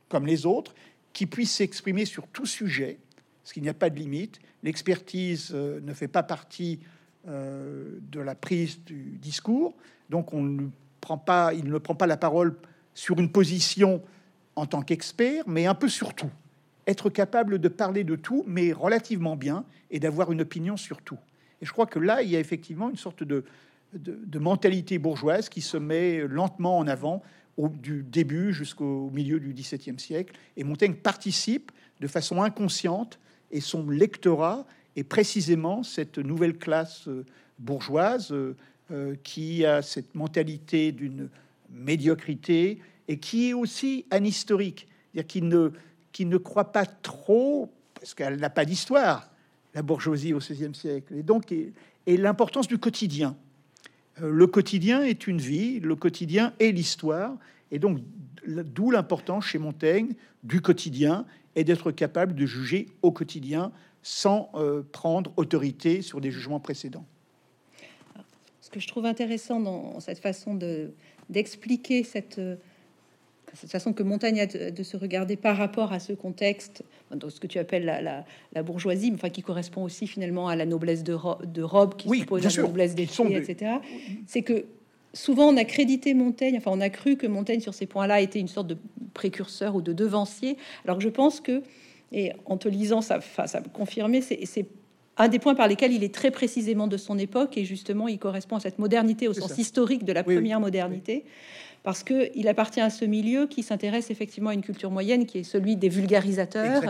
[0.09, 0.75] comme les autres
[1.13, 2.99] qui puisse s'exprimer sur tout sujet,
[3.43, 4.41] parce qu'il n'y a pas de limite.
[4.63, 6.81] L'expertise euh, ne fait pas partie
[7.27, 9.75] euh, de la prise du discours,
[10.09, 10.69] donc on ne
[11.01, 12.57] prend pas, il ne prend pas la parole
[12.95, 14.03] sur une position
[14.57, 16.31] en tant qu'expert, mais un peu sur tout
[16.88, 21.18] être capable de parler de tout, mais relativement bien, et d'avoir une opinion sur tout.
[21.61, 23.44] Et je crois que là, il y a effectivement une sorte de,
[23.92, 27.22] de, mentalité bourgeoise qui se met lentement en avant
[27.57, 30.35] au, du début jusqu'au milieu du XVIIe siècle.
[30.57, 33.18] Et Montaigne participe de façon inconsciente,
[33.51, 37.24] et son lectorat est précisément cette nouvelle classe euh,
[37.59, 38.57] bourgeoise euh,
[38.90, 41.29] euh, qui a cette mentalité d'une
[41.70, 45.72] médiocrité et qui est aussi anhistorique, c'est-à-dire qui ne
[46.12, 49.31] qui ne croit pas trop, parce qu'elle n'a pas d'histoire,
[49.75, 51.73] la bourgeoisie au XVIe siècle, et donc et,
[52.16, 53.37] l'importance du quotidien.
[54.23, 57.37] Euh, le quotidien est une vie, le quotidien est l'histoire,
[57.71, 57.99] et donc
[58.47, 64.83] d'où l'importance chez Montaigne du quotidien et d'être capable de juger au quotidien sans euh,
[64.90, 67.05] prendre autorité sur des jugements précédents.
[68.61, 70.92] Ce que je trouve intéressant dans cette façon de
[71.29, 72.40] d'expliquer cette
[73.55, 76.83] cette façon que Montaigne a de, se regarder par rapport à ce contexte,
[77.15, 81.05] dans ce que tu appelles la, bourgeoisie, enfin qui correspond aussi finalement à la noblesse
[81.05, 83.73] de, de robe, qui oui, suppose la noblesse des filles, etc.
[84.27, 84.67] C'est que
[85.13, 88.41] souvent on a crédité Montaigne, enfin on a cru que Montaigne sur ces points-là était
[88.41, 88.77] une sorte de
[89.15, 91.63] précurseur ou de devancier, alors que je pense que,
[92.13, 94.67] et en te lisant ça, ça me confirmait, c'est
[95.19, 98.19] un des points par lesquels il est très précisément de son époque et justement il
[98.19, 101.25] correspond à cette modernité au sens historique de la première modernité
[101.88, 105.42] parce qu'il appartient à ce milieu qui s'intéresse effectivement à une culture moyenne, qui est
[105.42, 106.83] celui des vulgarisateurs,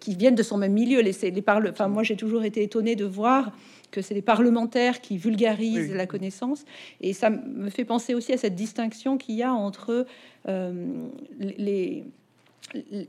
[0.00, 1.00] qui viennent de son même milieu.
[1.02, 3.52] Les, les parle enfin, moi, j'ai toujours été étonné de voir
[3.92, 6.64] que c'est les parlementaires qui vulgarisent la connaissance.
[7.00, 10.04] Et ça me fait penser aussi à cette distinction qu'il y a entre
[10.48, 10.86] euh,
[11.38, 12.02] les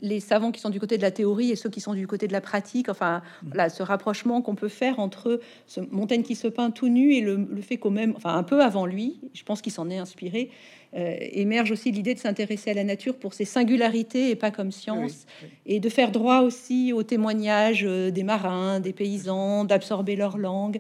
[0.02, 2.28] les savants qui sont du côté de la théorie et ceux qui sont du côté
[2.28, 3.22] de la pratique, enfin,
[3.54, 7.22] là, ce rapprochement qu'on peut faire entre ce Montaigne qui se peint tout nu et
[7.22, 10.52] le, fait qu'au même, enfin, un peu avant lui, je pense qu'il s'en est inspiré,
[10.96, 14.72] euh, émerge aussi l'idée de s'intéresser à la nature pour ses singularités et pas comme
[14.72, 15.26] science,
[15.66, 20.80] et de faire droit aussi aux témoignages euh, des marins, des paysans, d'absorber leur langue.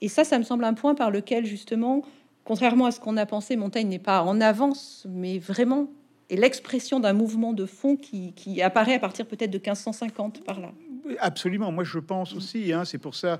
[0.00, 2.02] Et ça, ça me semble un point par lequel, justement,
[2.44, 5.88] contrairement à ce qu'on a pensé, Montaigne n'est pas en avance, mais vraiment
[6.28, 10.72] et l'expression d'un mouvement de fond qui, apparaît à partir peut-être de 1550 par là.
[11.20, 13.38] Absolument, moi je pense aussi, hein, c'est pour ça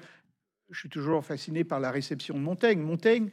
[0.71, 2.81] je suis toujours fasciné par la réception de Montaigne.
[2.81, 3.29] Montaigne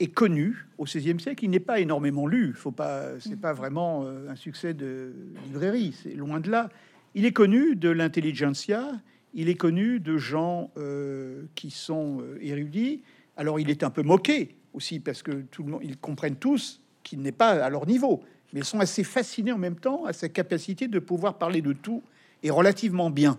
[0.00, 1.44] est connu au XVIe siècle.
[1.44, 2.52] Il n'est pas énormément lu.
[2.54, 5.12] Faut pas, c'est pas vraiment euh, un succès de
[5.46, 5.94] librairie.
[6.02, 6.68] C'est loin de là.
[7.14, 8.92] Il est connu de l'intelligentsia.
[9.34, 13.02] Il est connu de gens euh, qui sont euh, érudits.
[13.36, 16.80] Alors il est un peu moqué aussi parce que tout le monde, ils comprennent tous
[17.02, 20.12] qu'il n'est pas à leur niveau, mais ils sont assez fascinés en même temps à
[20.12, 22.02] sa capacité de pouvoir parler de tout
[22.42, 23.38] et relativement bien,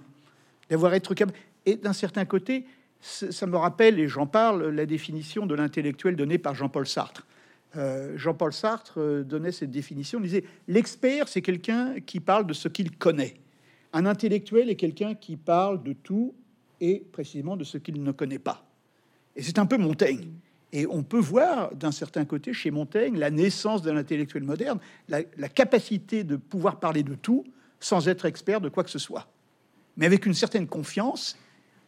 [0.69, 1.37] d'avoir être capable.
[1.65, 2.65] Et d'un certain côté,
[3.01, 7.25] ça me rappelle, et j'en parle, la définition de l'intellectuel donnée par Jean-Paul Sartre.
[7.77, 12.53] Euh, Jean-Paul Sartre euh, donnait cette définition, il disait, l'expert, c'est quelqu'un qui parle de
[12.53, 13.35] ce qu'il connaît.
[13.93, 16.33] Un intellectuel est quelqu'un qui parle de tout
[16.81, 18.65] et précisément de ce qu'il ne connaît pas.
[19.35, 20.29] Et c'est un peu Montaigne.
[20.71, 25.23] Et on peut voir d'un certain côté chez Montaigne la naissance de l'intellectuel moderne, la,
[25.49, 27.45] capacité de pouvoir parler de tout
[27.79, 29.27] sans être expert de quoi que ce soit,
[29.97, 31.37] mais avec une certaine confiance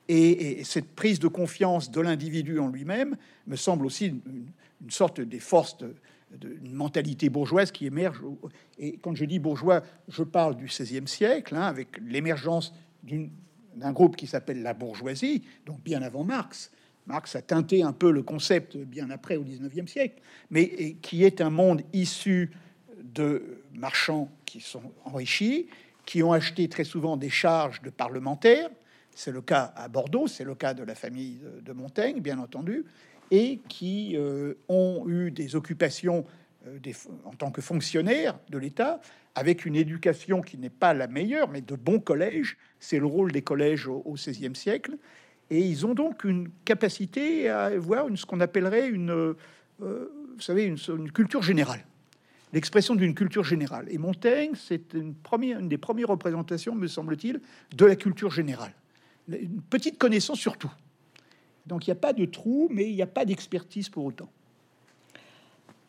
[0.07, 4.51] et, cette prise de confiance de l'individu en lui-même me semble aussi une,
[4.89, 5.77] sorte des forces
[6.31, 8.21] d'une mentalité bourgeoise qui émerge.
[8.77, 14.15] Et quand je dis bourgeois, je parle du XVIe siècle, hein, avec l'émergence d'un groupe
[14.15, 16.71] qui s'appelle la bourgeoisie, donc bien avant Marx.
[17.07, 21.41] Marx a teinté un peu le concept bien après au XIXe siècle, mais qui est
[21.41, 22.51] un monde issu
[23.01, 25.67] de marchands qui sont enrichis,
[26.05, 28.69] qui ont acheté très souvent des charges de parlementaires,
[29.17, 32.85] c'est le cas à Bordeaux, c'est le cas de la famille de Montaigne, bien entendu,
[33.31, 36.23] et qui euh, ont eu des occupations
[36.67, 36.77] euh,
[37.25, 39.01] en tant que fonctionnaires de l'État,
[39.33, 42.57] avec une éducation qui n'est pas la meilleure, mais de bons collèges.
[42.79, 44.97] C'est le rôle des collèges au XVIe siècle.
[45.49, 49.35] Et ils ont donc une capacité à avoir une, ce qu'on appellerait une, euh,
[49.79, 51.85] vous savez, une, une culture générale
[52.53, 53.87] l'expression d'une culture générale.
[53.89, 57.41] Et Montaigne, c'est une, première, une des premières représentations, me semble-t-il,
[57.75, 58.71] de la culture générale
[59.27, 60.71] une petite connaissance sur tout.
[61.65, 64.29] Donc il n'y a pas de trou, mais il n'y a pas d'expertise pour autant.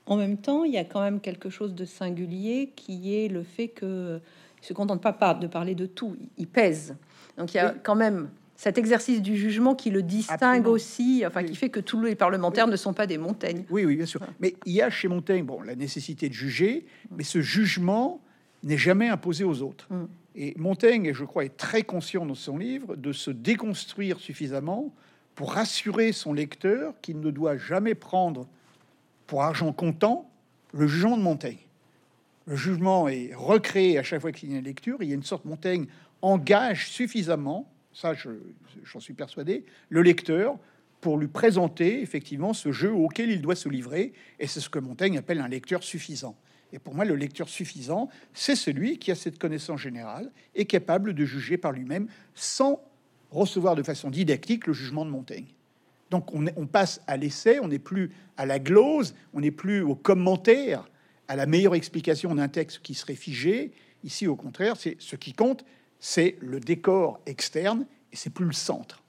[0.06, 3.42] En même temps, il y a quand même quelque chose de singulier qui est le
[3.42, 4.20] fait que
[4.60, 6.96] se contente pas de parler de tout, il pèse.
[7.36, 11.44] Donc il y a quand même cet exercice du jugement qui le distingue aussi, enfin
[11.44, 13.64] qui fait que tous les parlementaires ne sont pas des Montaigne.
[13.70, 14.20] Oui, oui, bien sûr.
[14.40, 16.84] Mais il y a chez Montaigne, bon, la nécessité de juger,
[17.16, 18.20] mais ce jugement
[18.64, 19.86] n'est jamais imposé aux autres.
[19.90, 20.06] Mm.
[20.34, 24.92] Et Montaigne, je crois, est très conscient dans son livre de se déconstruire suffisamment
[25.36, 28.48] pour rassurer son lecteur qu'il ne doit jamais prendre
[29.28, 30.28] pour argent comptant
[30.72, 31.58] le jugement de Montaigne.
[32.46, 34.98] Le jugement est recréé à chaque fois qu'il y a une lecture.
[35.00, 35.86] Il y a une sorte Montaigne
[36.22, 38.12] engage suffisamment, ça
[38.84, 40.56] j'en suis persuadé, le lecteur
[41.00, 44.12] pour lui présenter effectivement ce jeu auquel il doit se livrer.
[44.38, 46.36] Et c'est ce que Montaigne appelle un lecteur suffisant.
[46.72, 51.12] Et pour moi, le lecteur suffisant, c'est celui qui a cette connaissance générale et capable
[51.12, 52.80] de juger par lui-même sans
[53.30, 55.46] recevoir de façon didactique le jugement de Montaigne.
[56.10, 59.82] Donc on, on passe à l'essai, on n'est plus à la glose, on n'est plus
[59.82, 60.88] au commentaire,
[61.26, 63.72] à la meilleure explication d'un texte qui serait figé.
[64.04, 65.64] Ici, au contraire, c'est ce qui compte,
[66.00, 69.02] c'est le décor externe et c'est plus le centre.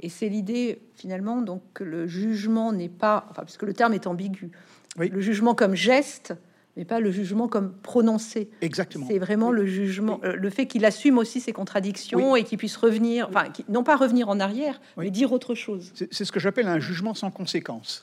[0.00, 3.92] Et c'est l'idée finalement donc que le jugement n'est pas, enfin parce que le terme
[3.92, 4.50] est ambigu,
[4.96, 6.34] le jugement comme geste,
[6.76, 8.48] mais pas le jugement comme prononcé.
[8.60, 9.06] Exactement.
[9.08, 12.76] C'est vraiment le jugement, euh, le fait qu'il assume aussi ses contradictions et qu'il puisse
[12.76, 15.92] revenir, enfin, non pas revenir en arrière, mais dire autre chose.
[15.94, 18.02] C'est ce que j'appelle un jugement sans conséquence,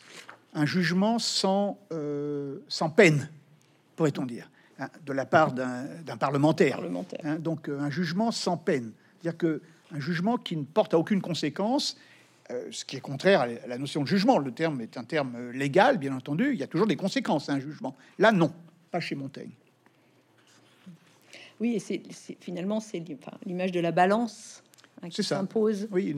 [0.54, 3.30] un jugement sans, euh, sans peine,
[3.96, 6.80] pourrait-on dire, hein, de la part d'un parlementaire.
[7.24, 9.62] Hein, donc euh, un jugement sans peine, c'est-à-dire que
[9.92, 11.98] un jugement qui ne porte à aucune conséquence
[12.50, 14.38] euh, ce qui est contraire à la notion de jugement.
[14.38, 16.52] Le terme est un terme euh, légal, bien entendu.
[16.54, 17.94] Il y a toujours des conséquences à un jugement.
[18.20, 18.54] Là, non,
[18.90, 19.52] pas chez Montaigne.
[21.60, 22.02] Oui, et c'est
[22.40, 23.04] finalement c'est
[23.46, 24.64] l'image de la balance
[25.02, 25.90] hein, qui s'impose.
[25.92, 26.16] Oui,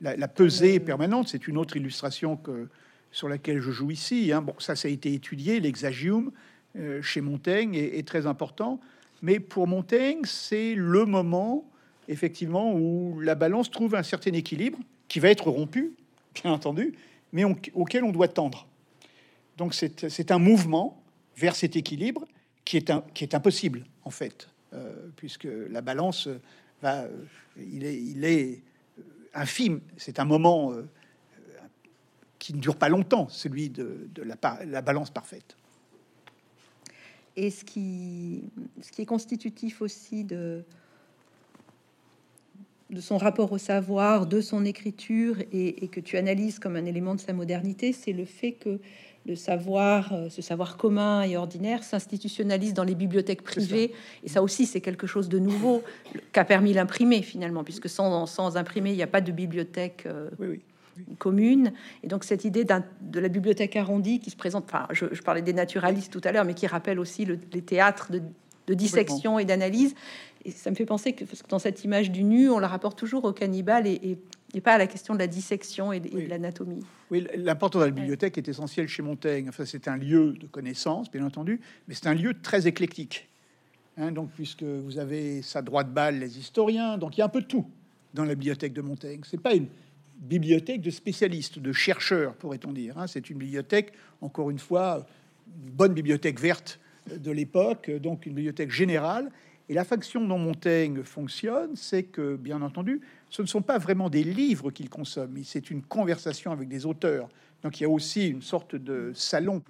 [0.00, 2.68] la, pesée euh, permanente, c'est une autre illustration que
[3.10, 4.32] sur laquelle je joue ici.
[4.32, 4.40] Hein.
[4.40, 5.60] Bon, ça, ça a été étudié.
[5.60, 6.32] L'exagium
[7.02, 8.80] chez Montaigne est, très important,
[9.22, 11.64] mais pour Montaigne, c'est le moment
[12.08, 15.94] effectivement où la balance trouve un certain équilibre qui va être rompu,
[16.42, 16.94] bien entendu,
[17.32, 18.66] mais auquel on doit tendre.
[19.56, 21.02] Donc c'est un mouvement
[21.36, 22.26] vers cet équilibre
[22.64, 26.28] qui est, un, qui est impossible, en fait, euh, puisque la balance
[26.82, 27.24] va, euh,
[27.56, 28.60] il est, il est
[28.98, 29.02] euh,
[29.34, 29.80] infime.
[29.96, 30.72] C'est un moment
[32.38, 35.56] qui ne dure pas longtemps, celui de, la, balance parfaite.
[37.36, 38.44] Et ce qui,
[38.80, 40.64] ce qui est constitutif aussi de,
[42.90, 47.14] de son rapport au savoir, de son écriture, et, que tu analyses comme un élément
[47.14, 48.78] de sa modernité, c'est le fait que
[49.26, 53.92] le savoir, euh, ce savoir commun et ordinaire, s'institutionnalise dans les bibliothèques privées.
[54.22, 55.82] Et ça aussi, c'est quelque chose de nouveau
[56.30, 60.04] qu'a permis l'imprimer finalement, puisque sans, sans imprimer, il n'y a pas de bibliothèque.
[60.06, 60.60] Euh, oui, oui.
[61.18, 61.72] Commune.
[62.02, 65.52] Et donc cette idée de la bibliothèque arrondie qui se présente, enfin je, parlais des
[65.52, 69.94] naturalistes tout à l'heure, mais qui rappelle aussi les théâtres de, dissection et d'analyse.
[70.44, 72.68] Et ça me fait penser que, parce que dans cette image du nu, on la
[72.68, 74.18] rapporte toujours au cannibale et,
[74.64, 76.82] pas à la question de la dissection et de, l'anatomie.
[77.10, 79.50] Oui, l'importance de la bibliothèque est essentielle chez Montaigne.
[79.50, 83.28] Enfin, c'est un lieu de connaissance, bien entendu, mais c'est un lieu très éclectique.
[83.98, 87.30] Hein, donc, puisque vous avez sa droite balle, les historiens, donc il y a un
[87.30, 87.66] peu de tout
[88.14, 89.20] dans la bibliothèque de Montaigne.
[89.24, 89.68] C'est pas une
[90.16, 92.98] bibliothèque de spécialistes, de chercheurs, pourrait-on dire.
[92.98, 93.06] Hein.
[93.06, 95.06] C'est une bibliothèque, encore une fois,
[95.64, 96.80] une bonne bibliothèque verte
[97.14, 99.30] de l'époque, donc une bibliothèque générale.
[99.68, 103.00] Et la faction dont Montaigne fonctionne, c'est que, bien entendu,
[103.30, 107.28] ce ne sont pas vraiment des livres qu'il consomme, c'est une conversation avec des auteurs.
[107.62, 109.62] Donc il y a aussi une sorte de salon,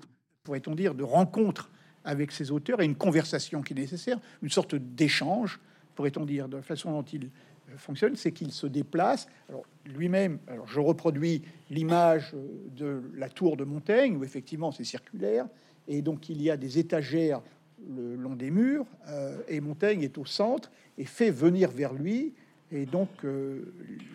[0.45, 1.71] pourrait-on dire, de rencontre
[2.05, 5.59] avec ces auteurs et une conversation qui est nécessaire, une sorte d'échange,
[5.95, 7.31] pourrait-on dire, de la façon dont il
[7.79, 9.29] fonctionne, c'est qu'il se déplace.
[9.49, 12.35] Alors lui-même, alors je reproduis l'image
[12.77, 15.47] de la tour de Montaigne, où effectivement c'est circulaire,
[15.89, 17.41] et donc il y a des étagères
[17.89, 22.33] le long des murs, euh, et Montaigne est au centre et fait venir vers lui,
[22.73, 23.73] et donc euh,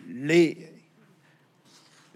[0.08, 0.72] les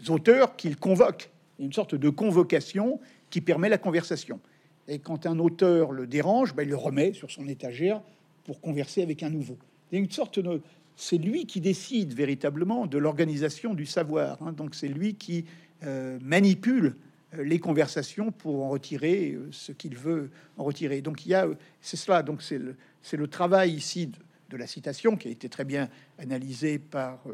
[0.09, 4.40] auteurs qu'il convoque, une sorte de convocation qui permet la conversation.
[4.88, 8.03] Et quand un auteur le dérange, ben, il le remet sur son étagère
[8.44, 9.57] pour converser avec un nouveau.
[9.90, 10.61] Il y a une sorte de...
[10.97, 14.38] C'est lui qui décide véritablement de l'organisation du savoir.
[14.42, 14.53] Hein.
[14.53, 15.44] Donc c'est lui qui
[15.84, 16.97] euh, manipule
[17.34, 21.03] euh, les conversations pour en retirer euh, ce qu'il veut en retirer.
[21.03, 21.47] Donc il y a,
[21.82, 22.22] c'est cela.
[22.22, 24.11] Donc c'est le, c'est le travail ici
[24.51, 27.24] de, la citation qui a été très bien analysé par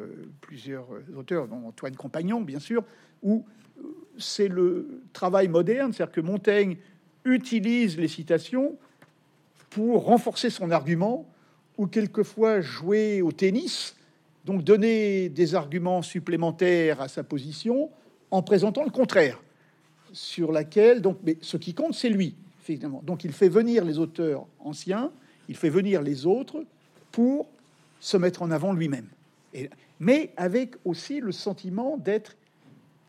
[0.41, 2.83] plusieurs auteurs, dont Antoine Compagnon, bien sûr,
[3.23, 3.45] où
[4.19, 6.79] c'est le travail moderne, c'est-à-dire que Montaigne
[7.25, 8.77] utilise les citations
[9.71, 11.32] pour renforcer son argument
[11.83, 13.97] ou quelquefois jouer au tennis,
[14.45, 17.91] donc donner des arguments supplémentaires à sa position
[18.31, 19.43] en présentant le contraire,
[20.13, 23.03] sur laquelle donc mais ce qui compte c'est lui finalement.
[23.03, 25.11] Donc il fait venir les auteurs anciens,
[25.49, 26.65] il fait venir les autres
[27.11, 27.49] pour
[27.99, 29.09] se mettre en avant lui-même,
[29.99, 32.37] mais avec aussi le sentiment d'être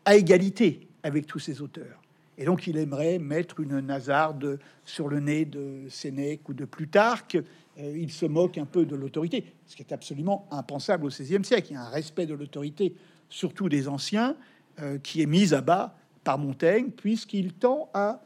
[0.04, 2.02] à égalité avec tous ces auteurs.
[2.36, 7.38] Et donc il aimerait mettre une nasarde sur le nez de Sénèque ou de Plutarque.
[7.78, 11.44] Euh, il se moque un peu de l'autorité, ce qui est absolument impensable au XVIe
[11.44, 11.68] siècle.
[11.70, 12.94] Il y a un respect de l'autorité,
[13.28, 14.36] surtout des anciens,
[14.80, 18.22] euh, qui est mis à bas par Montaigne, puisqu'il tend à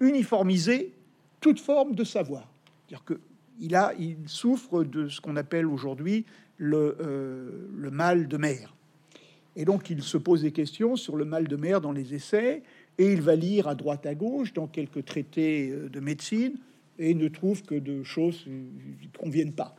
[0.00, 0.92] uniformiser
[1.40, 2.50] toute forme de savoir.
[2.86, 3.20] C'est-à-dire que
[3.62, 6.24] il, souffre de ce qu'on appelle aujourd'hui
[6.56, 8.74] le, euh, le mal de mer.
[9.54, 12.62] Et donc il se pose des questions sur le mal de mer dans les essais,
[12.96, 16.56] et il va lire à droite à gauche dans quelques traités de médecine
[17.00, 19.74] et ne trouve que de choses qui ne conviennent pas.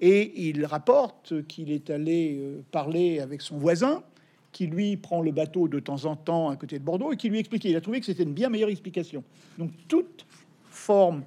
[0.00, 4.02] Et il rapporte qu'il est allé euh, parler avec son voisin,
[4.50, 7.28] qui lui prend le bateau de temps en temps à côté de Bordeaux et qui
[7.28, 7.70] lui expliquait.
[7.70, 9.22] Il a trouvé que c'était une bien meilleure explication.
[9.58, 10.26] Donc toute
[10.70, 11.22] forme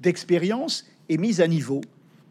[0.00, 1.80] d'expérience est mise à niveau.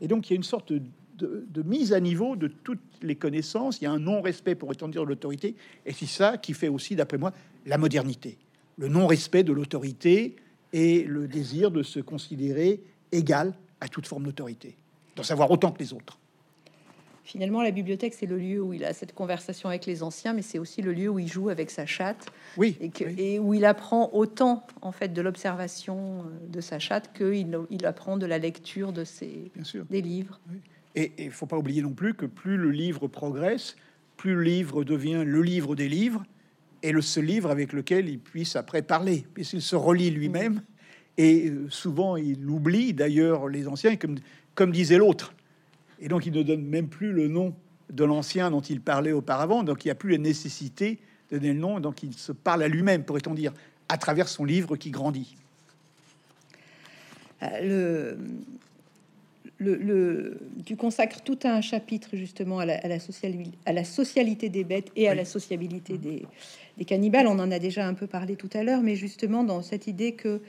[0.01, 0.81] Et donc il y a une sorte de,
[1.17, 3.79] de, mise à niveau de toutes les connaissances.
[3.81, 5.55] Il y a un non-respect, pour autant dire, l'autorité.
[5.85, 7.33] Et c'est ça qui fait aussi, d'après moi,
[7.65, 8.37] la modernité
[8.77, 10.35] le non-respect de l'autorité
[10.77, 14.77] et le désir de se considérer égal à toute forme d'autorité,
[15.15, 16.19] d'en savoir autant que les autres.
[17.23, 20.43] Finalement, la bibliothèque, c'est le lieu où il a cette conversation avec les anciens, mais
[20.43, 22.27] c'est aussi le lieu où il joue avec sa chatte.
[22.57, 22.77] Oui.
[23.17, 27.85] Et, où il apprend autant, en fait, de l'observation euh, de sa chatte qu'il il
[27.87, 29.83] apprend de la lecture de ses, Bien sûr.
[29.89, 30.39] des livres.
[30.95, 33.75] Et il faut pas oublier non plus que plus le livre progresse,
[34.15, 36.23] plus le livre devient le livre des livres,
[36.83, 40.61] et le seul livre avec lequel il puisse après parler, puisqu'il se relit lui-même,
[41.17, 44.17] et euh, souvent il oublie d'ailleurs les anciens, comme,
[44.55, 45.33] comme disait l'autre.
[45.99, 47.55] Et donc il ne donne même plus le nom
[47.91, 50.99] de l'ancien dont il parlait auparavant, donc il n'y a plus la nécessité
[51.31, 53.53] de donner le nom, donc il se parle à lui-même, pourrait-on dire,
[53.89, 55.35] à travers son livre qui grandit.
[57.43, 58.15] Euh,
[59.59, 62.87] le, le, tu consacres tout un chapitre justement à la, à
[63.73, 66.23] la, socialité des bêtes et à la sociabilité des,
[66.77, 67.27] des, cannibales.
[67.27, 70.13] On en a déjà un peu parlé tout à l'heure, mais justement dans cette idée
[70.13, 70.41] que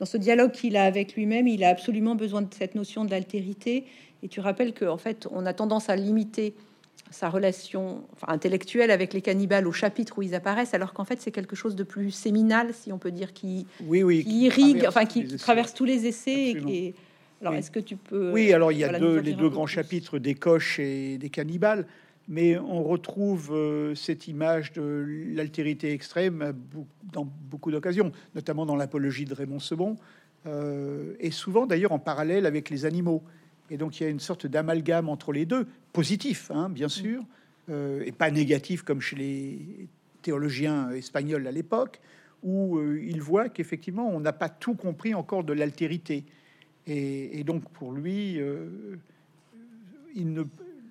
[0.00, 3.84] dans ce dialogue qu'il a avec lui-même, il a absolument besoin de cette notion d'altérité.
[4.22, 6.54] Et tu rappelles que en fait, on a tendance à limiter
[7.10, 11.30] sa relation intellectuelle avec les cannibales au chapitre où ils apparaissent, alors qu'en fait c'est
[11.30, 15.04] quelque chose de plus séminal, si on peut dire, qui, oui, oui, qui irrigue, enfin
[15.04, 16.94] qui traverse tous les essais et,
[17.40, 18.32] alors, est-ce que tu peux...
[18.32, 21.86] Oui, alors il y a deux, les deux grands chapitres des coches et des cannibales,
[22.28, 25.04] mais on retrouve euh, cette image de
[25.34, 26.54] l'altérité extrême
[27.12, 29.96] dans beaucoup d'occasions, notamment dans l'apologie de Raymond Sebon,
[30.46, 33.22] euh, et souvent d'ailleurs en parallèle avec les animaux.
[33.70, 37.22] Et donc il y a une sorte d'amalgame entre les deux, positif, hein, bien sûr,
[37.70, 39.88] et pas négatif comme chez les
[40.20, 41.98] théologiens espagnols à l'époque,
[42.42, 46.24] où il voit qu'effectivement on n'a pas tout compris encore de l'altérité.
[46.86, 48.38] Et, donc pour lui,
[50.14, 50.44] il ne,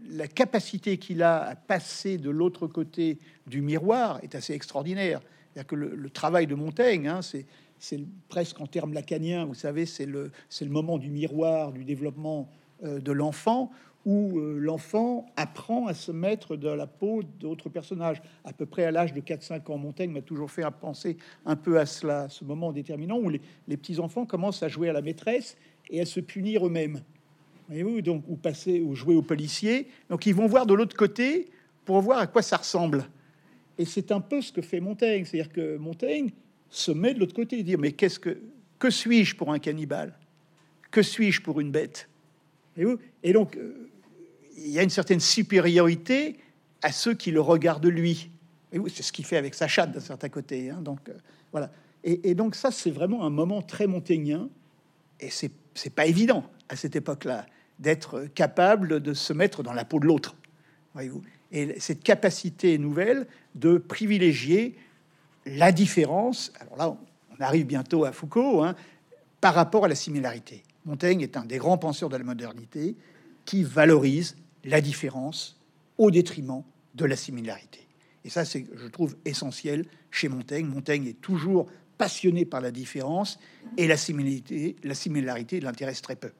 [0.10, 5.22] la capacité qu'il a à passer de l'autre côté du miroir est assez extraordinaire.
[5.56, 7.99] cest que le, travail de Montaigne, hein, c'est
[8.30, 10.32] presque en termes lacaniens, vous savez, c'est le,
[10.62, 12.49] moment du miroir, du développement
[12.84, 13.72] euh, de l'enfant,
[14.06, 18.22] où euh, l'enfant apprend à se mettre dans la peau d'autres personnages.
[18.43, 21.80] À peu près à l'âge de 4-5 ans, Montaigne m'a toujours fait penser un peu
[21.80, 25.56] à cela, ce moment déterminant où les, les petits-enfants commencent à jouer à la maîtresse
[25.89, 27.01] et à se punir eux-mêmes
[27.68, 29.88] voyez donc, ou passer ou jouer au policier.
[30.09, 31.49] Donc, ils vont voir de l'autre côté
[31.86, 33.05] pour voir à quoi ça ressemble.
[33.78, 35.26] Et c'est un peu ce que fait Montaigne.
[35.26, 36.32] C'est-à-dire que Montaigne
[36.70, 38.38] se met de l'autre côté et dit Mais qu'est-ce que,
[38.80, 40.14] que suis-je pour un cannibale?
[40.91, 42.09] Que suis-je pour une bête?
[43.24, 43.89] Et donc, euh,
[44.57, 46.38] il y a une certaine supériorité
[46.82, 48.30] à ceux qui le regardent lui.
[48.72, 50.70] Et c'est ce qu'il fait avec sa chatte d'un certain côté.
[50.70, 50.82] Hein.
[50.82, 51.14] donc, euh,
[51.51, 51.72] voilà.
[52.03, 54.49] Et, et, donc, ça, c'est vraiment un moment très montagnien.
[55.20, 57.45] Et c'est, c'est pas évident à cette époque-là
[57.80, 60.36] d'être capable de se mettre dans la peau de l'autre.
[60.93, 61.21] Voyez-vous
[61.51, 64.76] Et cette capacité nouvelle de privilégier
[65.45, 66.51] la différence.
[66.59, 66.97] Alors là,
[67.38, 68.76] on arrive bientôt à Foucault hein,
[69.41, 70.63] par rapport à la similarité.
[70.86, 72.95] Montaigne est un des grands penseurs de la modernité
[73.45, 75.59] qui valorise la différence
[75.97, 76.63] au détriment
[76.95, 77.88] de la similarité.
[78.26, 80.65] Et ça, c'est, je trouve, essentiel chez Montaigne.
[80.65, 81.67] Montaigne est toujours
[81.97, 83.39] passionné par la différence
[83.78, 86.32] et la similarité, la similarité l'intéresse très peu.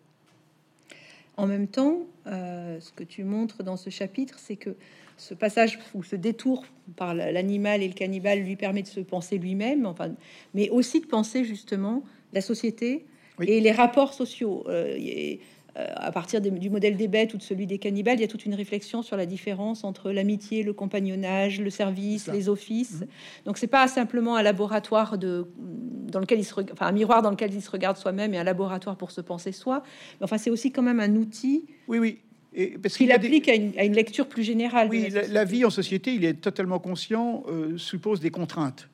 [1.36, 4.76] En même temps, euh, ce que tu montres dans ce chapitre, c'est que
[5.18, 6.66] ce passage ou ce détour
[6.96, 10.12] par l'animal et le cannibale lui permet de se penser lui-même, enfin,
[10.54, 12.04] mais aussi de penser justement
[12.34, 13.06] la société
[13.42, 14.64] et les rapports sociaux.
[14.68, 15.36] Euh, euh,
[15.76, 18.46] à partir du modèle des bêtes ou de celui des cannibales, il y a toute
[18.46, 23.02] une réflexion sur la différence entre l'amitié, le compagnonnage, le service, les offices.
[23.02, 23.08] Mhm.
[23.46, 27.32] Donc c'est pas simplement un laboratoire de dans lequel il se, enfin un miroir dans
[27.32, 29.82] lequel il se regarde soi-même et un laboratoire pour se penser soi.
[30.20, 31.66] Mais enfin c'est aussi quand même un outil.
[31.88, 32.20] Oui, oui.
[32.56, 34.88] Et parce qu'il applique à, une, lecture plus générale.
[34.92, 38.90] Oui, la, vie en société, il est totalement conscient, euh, suppose des contraintes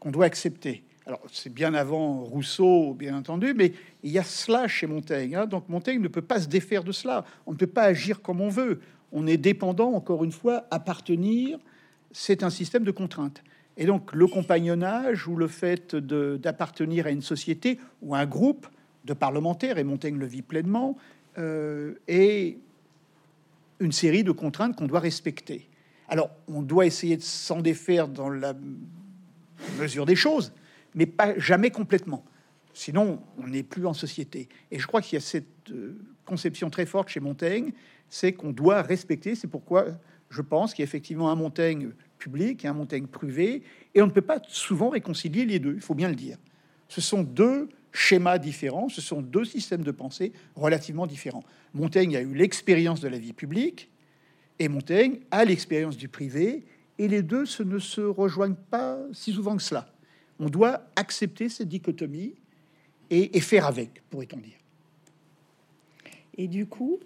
[0.00, 0.82] qu'on doit accepter.
[1.06, 5.36] Alors, c'est bien avant Rousseau, bien entendu, mais il y a cela chez Montaigne.
[5.36, 5.46] Hein.
[5.46, 7.24] Donc, Montaigne ne peut pas se défaire de cela.
[7.46, 8.80] On ne peut pas agir comme on veut.
[9.12, 11.60] On est dépendant, encore une fois, appartenir.
[12.10, 13.44] C'est un système de contraintes.
[13.76, 18.66] Et donc, le compagnonnage ou le fait d'appartenir à une société ou à un groupe
[19.04, 20.96] de parlementaires, et Montaigne le vit pleinement,
[21.38, 22.58] euh, est
[23.78, 25.68] une série de contraintes qu'on doit respecter.
[26.08, 28.54] Alors, on doit essayer de s'en défaire dans la
[29.78, 30.52] mesure des choses
[30.96, 32.24] mais pas jamais complètement.
[32.74, 34.48] Sinon, on n'est plus en société.
[34.70, 37.72] Et je crois qu'il y a cette euh, conception très forte chez Montaigne,
[38.08, 39.34] c'est qu'on doit respecter.
[39.34, 39.86] C'est pourquoi
[40.28, 43.62] je pense qu'il y a effectivement un Montaigne public et un Montaigne privé,
[43.94, 45.74] et on ne peut pas souvent réconcilier les deux.
[45.74, 46.38] Il faut bien le dire.
[46.88, 51.44] Ce sont deux schémas différents, ce sont deux systèmes de pensée relativement différents.
[51.74, 53.90] Montaigne a eu l'expérience de la vie publique,
[54.58, 56.64] et Montaigne a l'expérience du privé,
[56.98, 59.88] et les deux ce ne se rejoignent pas si souvent que cela.
[60.40, 62.34] On doit accepter cette dichotomie
[63.10, 64.58] et, faire avec, pourrait-on dire.
[66.36, 66.98] Et du coup,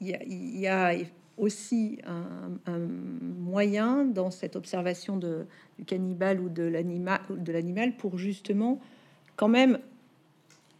[0.00, 0.94] il y, a
[1.36, 5.46] aussi un, moyen dans cette observation de,
[5.78, 8.80] du cannibale ou de l'animal pour justement
[9.36, 9.78] quand même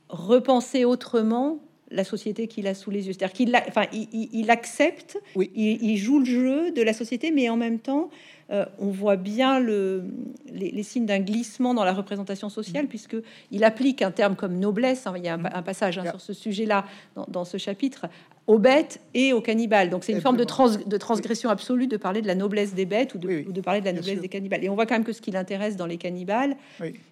[0.08, 1.60] repenser autrement
[1.90, 3.12] la société qu'il a sous les yeux.
[3.12, 5.50] C'est-à-dire qu'il enfin, il, accepte, oui.
[5.54, 8.10] il, joue le jeu de la société, mais en même temps,
[8.50, 12.88] euh, on voit bien les, signes d'un glissement dans la représentation sociale, mm.
[12.88, 13.16] puisque
[13.50, 15.06] il applique un terme comme noblesse.
[15.06, 15.64] Hein, il y a un, mm.
[15.64, 16.84] passage hein, sur ce sujet-là
[17.28, 18.06] dans, ce chapitre
[18.48, 19.90] aux bêtes et aux cannibales.
[19.90, 23.18] Donc c'est une forme de, transgression absolue de parler de la noblesse des bêtes ou
[23.18, 24.64] de, parler de la noblesse des cannibales.
[24.64, 26.56] Et on voit quand même que ce qui l'intéresse dans les cannibales,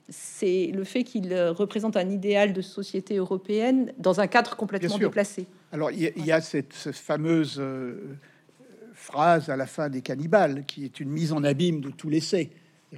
[0.09, 4.97] c'est le fait qu'il euh, représente un idéal de société européenne dans un cadre complètement
[4.97, 5.47] déplacé.
[5.73, 8.17] Alors il y, a cette, fameuse euh,
[8.95, 12.51] phrase à la fin des cannibales qui est une mise en abîme de tous l'essai,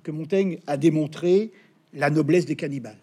[0.04, 1.50] que Montaigne a démontré
[1.92, 2.98] la noblesse des cannibales,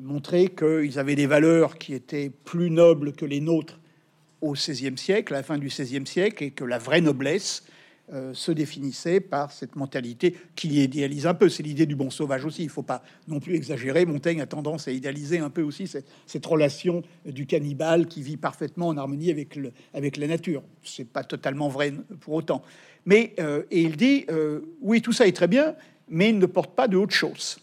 [0.00, 3.80] montrer qu'ils avaient des valeurs qui étaient plus nobles que les nôtres
[4.42, 7.64] au XVIe siècle, à la fin du XVIe siècle, et que la vraie noblesse
[8.12, 11.48] euh, se définissait par cette mentalité qui idéalise un peu.
[11.48, 12.64] C'est l'idée du bon sauvage aussi.
[12.64, 14.04] Il faut pas non plus exagérer.
[14.04, 18.88] Montaigne a tendance à idéaliser un peu aussi cette, relation du cannibale qui vit parfaitement
[18.88, 19.58] en harmonie avec,
[19.94, 20.62] avec la nature.
[20.82, 22.62] C'est pas totalement vrai pour autant.
[23.06, 25.76] Mais euh, et il dit euh, oui, tout ça est très bien,
[26.08, 27.60] mais il ne porte pas de haute chose.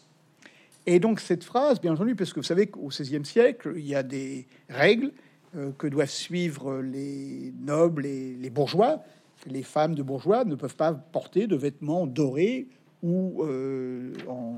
[0.86, 3.94] Et donc cette phrase, bien entendu, parce que vous savez qu'au XVIe siècle, il y
[3.94, 5.12] a des règles
[5.78, 9.04] que doivent suivre les nobles et les bourgeois.
[9.48, 12.68] les femmes de bourgeois ne peuvent pas porter de vêtements dorés
[13.02, 13.44] ou
[14.28, 14.58] en,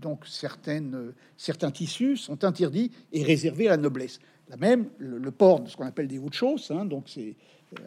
[0.00, 4.18] donc certaines, certains tissus sont interdits et réservés à la noblesse.
[4.48, 7.36] La même, le, port de ce qu'on appelle des hauts de hein, donc c'est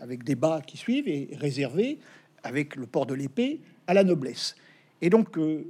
[0.01, 1.99] avec des bas qui suivent, et réservé
[2.41, 4.55] avec le port de l'épée à la noblesse.
[5.01, 5.65] Et donc, euh,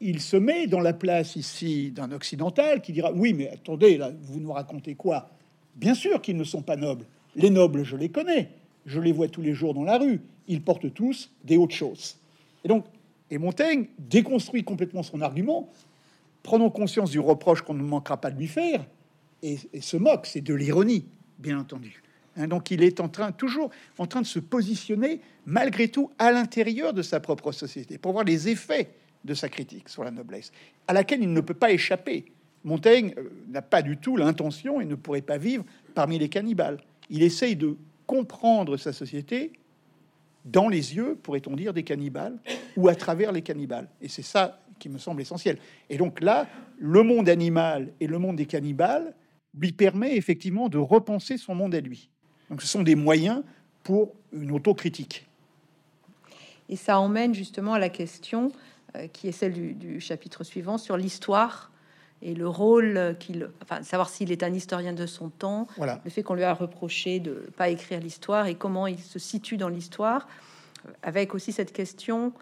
[0.00, 4.40] il se met dans la place ici d'un occidental qui dira Oui, mais attendez, vous
[4.40, 5.28] nous racontez quoi?
[5.76, 7.04] Bien sûr qu'ils ne sont pas nobles.
[7.36, 8.50] Les nobles, je les connais.
[8.86, 10.20] Je les vois tous les jours dans la rue.
[10.46, 12.16] Ils portent tous des hautes choses.
[12.64, 12.84] Et donc,
[13.30, 15.68] et Montaigne déconstruit complètement son argument.
[16.42, 18.84] Prenons conscience du reproche qu'on ne manquera pas de lui faire
[19.42, 20.26] et, et se moque.
[20.26, 21.06] C'est de l'ironie,
[21.38, 22.02] bien entendu.
[22.36, 26.32] Hein, donc il est en train, toujours en train de se positionner malgré tout à
[26.32, 28.90] l'intérieur de sa propre société pour voir les effets
[29.24, 30.52] de sa critique sur la noblesse,
[30.86, 32.26] à laquelle il ne peut pas échapper.
[32.64, 36.78] Montaigne euh, n'a pas du tout l'intention et ne pourrait pas vivre parmi les cannibales.
[37.10, 39.52] Il essaye de comprendre sa société
[40.44, 42.38] dans les yeux, pourrait-on dire, des cannibales
[42.76, 43.88] ou à travers les cannibales.
[44.00, 45.58] Et c'est ça qui me semble essentiel.
[45.88, 46.46] Et donc là,
[46.78, 49.14] le monde animal et le monde des cannibales
[49.58, 52.10] lui permet effectivement de repenser son monde à lui.
[52.50, 53.42] Donc ce sont des moyens
[53.82, 55.26] pour une autocritique.
[56.68, 58.50] Et ça emmène justement à la question
[58.96, 61.70] euh, qui est celle du, chapitre suivant sur l'histoire
[62.24, 66.00] et le rôle qu'il, enfin, savoir s'il est un historien de son temps, voilà.
[66.04, 69.58] le fait qu'on lui a reproché de pas écrire l'histoire et comment il se situe
[69.58, 70.26] dans l'histoire,
[71.02, 72.32] avec aussi cette question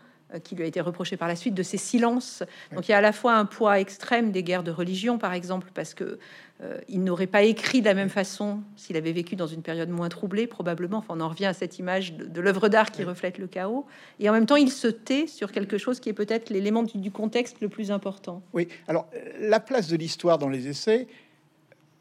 [0.40, 2.42] qui lui a été reproché par la suite de ses silences.
[2.74, 5.32] Donc il y a à la fois un poids extrême des guerres de religion, par
[5.32, 6.18] exemple, parce que
[6.62, 9.88] euh, il n'aurait pas écrit de la même façon s'il avait vécu dans une période
[9.88, 10.98] moins troublée, probablement.
[10.98, 13.84] Enfin, on en revient à cette image de, l'œuvre d'art qui reflète le chaos.
[14.20, 17.10] Et en même temps, il se tait sur quelque chose qui est peut-être l'élément du,
[17.10, 18.42] contexte le plus important.
[18.52, 19.08] Oui, alors
[19.40, 21.08] la place de l'histoire dans les essais,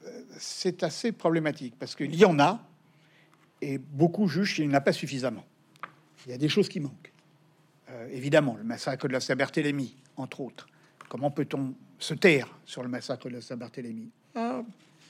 [0.06, 2.60] euh, c'est assez problématique parce qu'il y en a,
[3.64, 5.44] et beaucoup jugent qu'il n'y en a pas suffisamment.
[6.28, 7.11] Il y a des choses qui manquent.
[8.02, 10.68] Euh, évidemment, le massacre de la Saint-Barthélemy, entre autres.
[11.10, 14.10] Comment peut-on se taire sur le massacre de la Saint-Barthélemy?
[14.36, 14.64] Ah,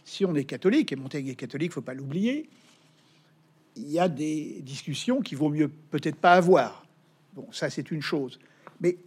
[0.04, 2.50] si on est catholique, et Montaigne est catholique, faut pas l'oublier,
[3.76, 6.86] il y a des discussions qui vaut mieux peut-être pas avoir.
[7.34, 8.40] Bon, ça c'est une chose.
[8.82, 8.98] Mais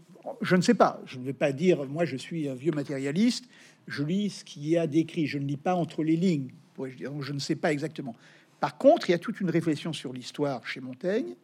[0.41, 3.45] je ne sais pas, je ne vais pas dire, moi je suis un vieux matérialiste,
[3.87, 7.33] je lis ce qu'il y a décrit, je ne lis pas entre les lignes, je
[7.33, 8.15] ne sais pas exactement.
[8.61, 11.35] Par contre, il y a toute une réflexion sur l'histoire chez Montaigne,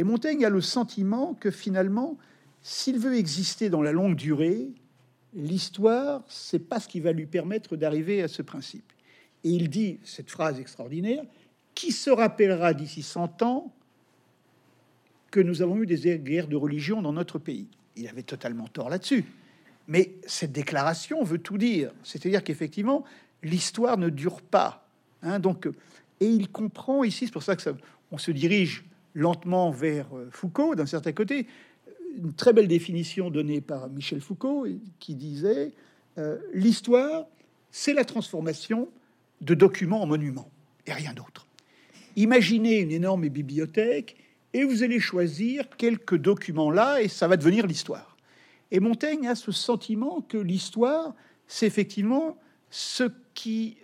[0.00, 2.16] et Montaigne a le sentiment que finalement,
[2.62, 4.70] s'il veut exister dans la longue durée,
[5.34, 8.94] l'histoire, c'est pas ce qui va lui permettre d'arriver à ce principe.
[9.44, 11.22] Et il dit cette phrase extraordinaire
[11.74, 13.74] qui se rappellera d'ici 100 ans
[15.30, 17.68] que nous avons eu des guerres de religion dans notre pays?
[17.94, 19.26] Il avait totalement tort là-dessus.
[19.86, 21.92] Mais cette déclaration veut tout dire.
[22.04, 23.04] C'est-à-dire qu'effectivement,
[23.42, 24.88] l'histoire ne dure pas.
[25.20, 25.68] Hein, donc,
[26.20, 27.74] et il comprend ici, c'est pour ça que ça,
[28.10, 28.84] on se dirige
[29.14, 31.46] lentement vers euh, Foucault d'un certain côté
[32.16, 34.66] une très belle définition donnée par Michel Foucault
[34.98, 35.72] qui disait
[36.18, 37.26] euh, l'histoire,
[37.70, 38.88] c'est la transformation
[39.40, 40.50] de documents en monuments
[40.86, 41.46] et rien d'autre.
[42.16, 44.16] Imaginez une énorme bibliothèque
[44.52, 48.16] et vous allez choisir quelques documents là et ça va devenir l'histoire.
[48.72, 51.14] Et Montaigne a ce sentiment que l'histoire,
[51.46, 52.36] c'est effectivement
[52.70, 53.04] ce
[53.34, 53.76] qui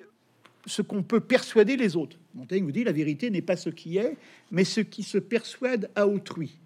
[0.66, 2.16] ce qu'on peut persuader les autres.
[2.36, 4.16] Montaigne vous dit la vérité n'est pas ce qui est,
[4.50, 6.58] mais ce qui se persuade à autrui.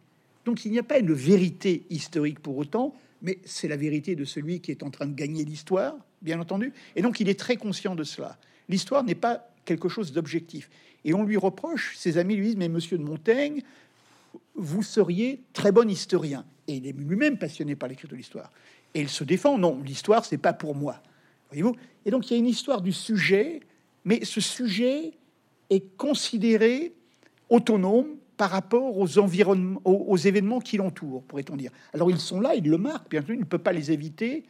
[0.45, 4.25] Donc il n'y a pas une vérité historique pour autant, mais c'est la vérité de
[4.25, 6.73] celui qui est en train de gagner l'histoire, bien entendu.
[6.97, 8.37] Et donc il est très conscient de cela.
[8.69, 10.71] L'histoire n'est pas quelque chose d'objectif.
[11.05, 13.63] Et on lui reproche, ses amis lui disent, mais monsieur de Montaigne,
[14.55, 16.45] vous seriez très bon historien.
[16.67, 18.51] Et il est lui-même passionné par l'écriture de l'histoire.
[18.95, 21.01] Et il se défend, non, l'histoire, c'est pas pour moi.
[21.49, 21.77] Voyez-vous?
[22.05, 23.61] Et donc il y a une histoire du sujet,
[24.05, 25.13] mais ce sujet
[25.71, 26.93] est considéré
[27.49, 31.71] autonome par rapport aux environnements, aux, événements qui l'entourent, pourrait-on dire.
[31.93, 34.45] Alors ils sont là, il le marque, bien sûr, il ne peut pas les éviter,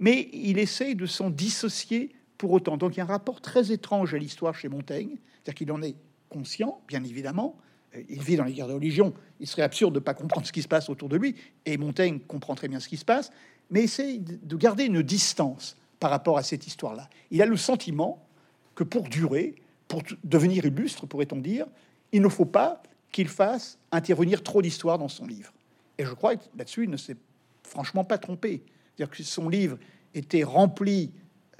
[0.00, 2.76] mais il essaye de s'en dissocier pour autant.
[2.76, 5.80] Donc il y a un rapport très étrange à l'histoire chez Montaigne, c'est-à-dire qu'il en
[5.80, 5.94] est
[6.28, 7.56] conscient, bien évidemment.
[7.94, 9.14] Euh, il vit dans les guerres de religion.
[9.38, 11.78] Il serait absurde de ne pas comprendre ce qui se passe autour de lui, et
[11.78, 13.30] Montaigne comprend très bien ce qui se passe,
[13.70, 17.08] mais essaye de garder une distance par rapport à cette histoire-là.
[17.30, 18.26] Il a le sentiment
[18.74, 19.54] que pour durer,
[19.88, 21.66] pour devenir illustre, pourrait-on dire,
[22.12, 22.82] il ne faut pas
[23.12, 25.52] qu'il fasse intervenir trop d'histoire dans son livre.
[25.98, 27.16] Et je crois que là-dessus, il ne s'est
[27.62, 28.62] franchement pas trompé.
[28.96, 29.78] C'est-à-dire que si son livre
[30.14, 31.12] était rempli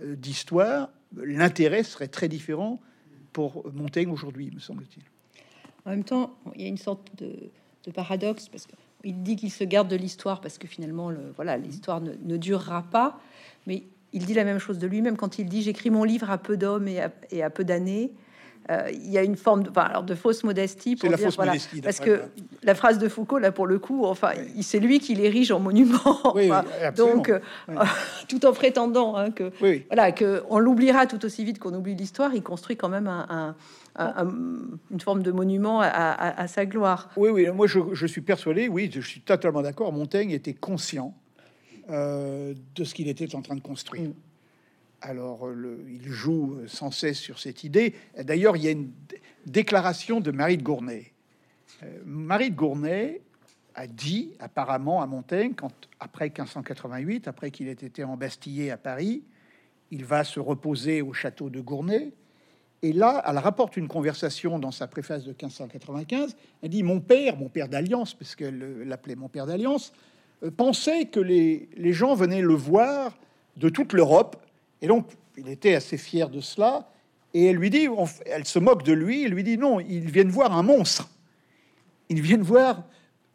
[0.03, 2.81] euh, d'histoire, l'intérêt serait très différent
[3.33, 5.03] pour Montaigne aujourd'hui, me semble-t-il.
[5.85, 7.51] En même temps, il y a une sorte de,
[7.95, 12.01] paradoxe parce qu'il dit qu'il se garde de l'histoire parce que finalement, le, voilà, l'histoire
[12.01, 13.21] ne, durera pas.
[13.67, 16.39] Mais il dit la même chose de lui-même quand il dit j'écris mon livre à
[16.39, 17.01] peu d'hommes et,
[17.31, 18.13] et, à peu d'années.
[18.71, 21.53] euh, il y a une forme de, enfin, alors de fausse modestie pour dire voilà,
[21.83, 22.23] parce que
[22.63, 24.31] la phrase de Foucault là pour le coup, enfin,
[24.61, 26.35] c'est lui qui l'érige en monument.
[26.97, 27.39] donc, euh,
[28.29, 29.53] tout en prétendant hein, que
[29.89, 33.55] voilà que on l'oubliera tout aussi vite qu'on oublie l'histoire, il construit quand même un,
[33.99, 37.11] une forme de monument à, sa gloire.
[37.17, 39.93] Oui, oui, moi je, je, suis persuadé, oui, je suis totalement d'accord.
[39.93, 41.15] Montaigne était conscient
[41.91, 44.11] euh, de ce qu'il était en train de construire.
[44.11, 44.15] Mm.
[45.03, 47.95] Alors, le, il joue sans cesse sur cette idée.
[48.19, 48.91] D'ailleurs, il y a une
[49.47, 51.13] déclaration de Marie de Gournay.
[51.83, 53.21] Euh, Marie de Gournay
[53.75, 59.23] a dit apparemment à Montaigne, quand, après 1588, après qu'il ait été embastillé à Paris,
[59.91, 62.13] il va se reposer au château de Gournay.
[62.83, 66.37] Et là, elle rapporte une conversation dans sa préface de 1595.
[66.63, 70.16] Elle dit Mon père, mon père d'Alliance, parce qu'elle l'appelait mon père d'Alliance, euh,
[70.57, 73.17] pensait que les, les gens venaient le voir
[73.57, 74.37] de toute l'Europe
[74.83, 76.89] et donc, il était assez fier de cela.
[77.35, 77.89] Et elle lui dit,
[78.27, 81.11] elle se moque de lui, elle lui dit non, ils viennent voir un monstre.
[82.09, 82.85] Ils viennent voir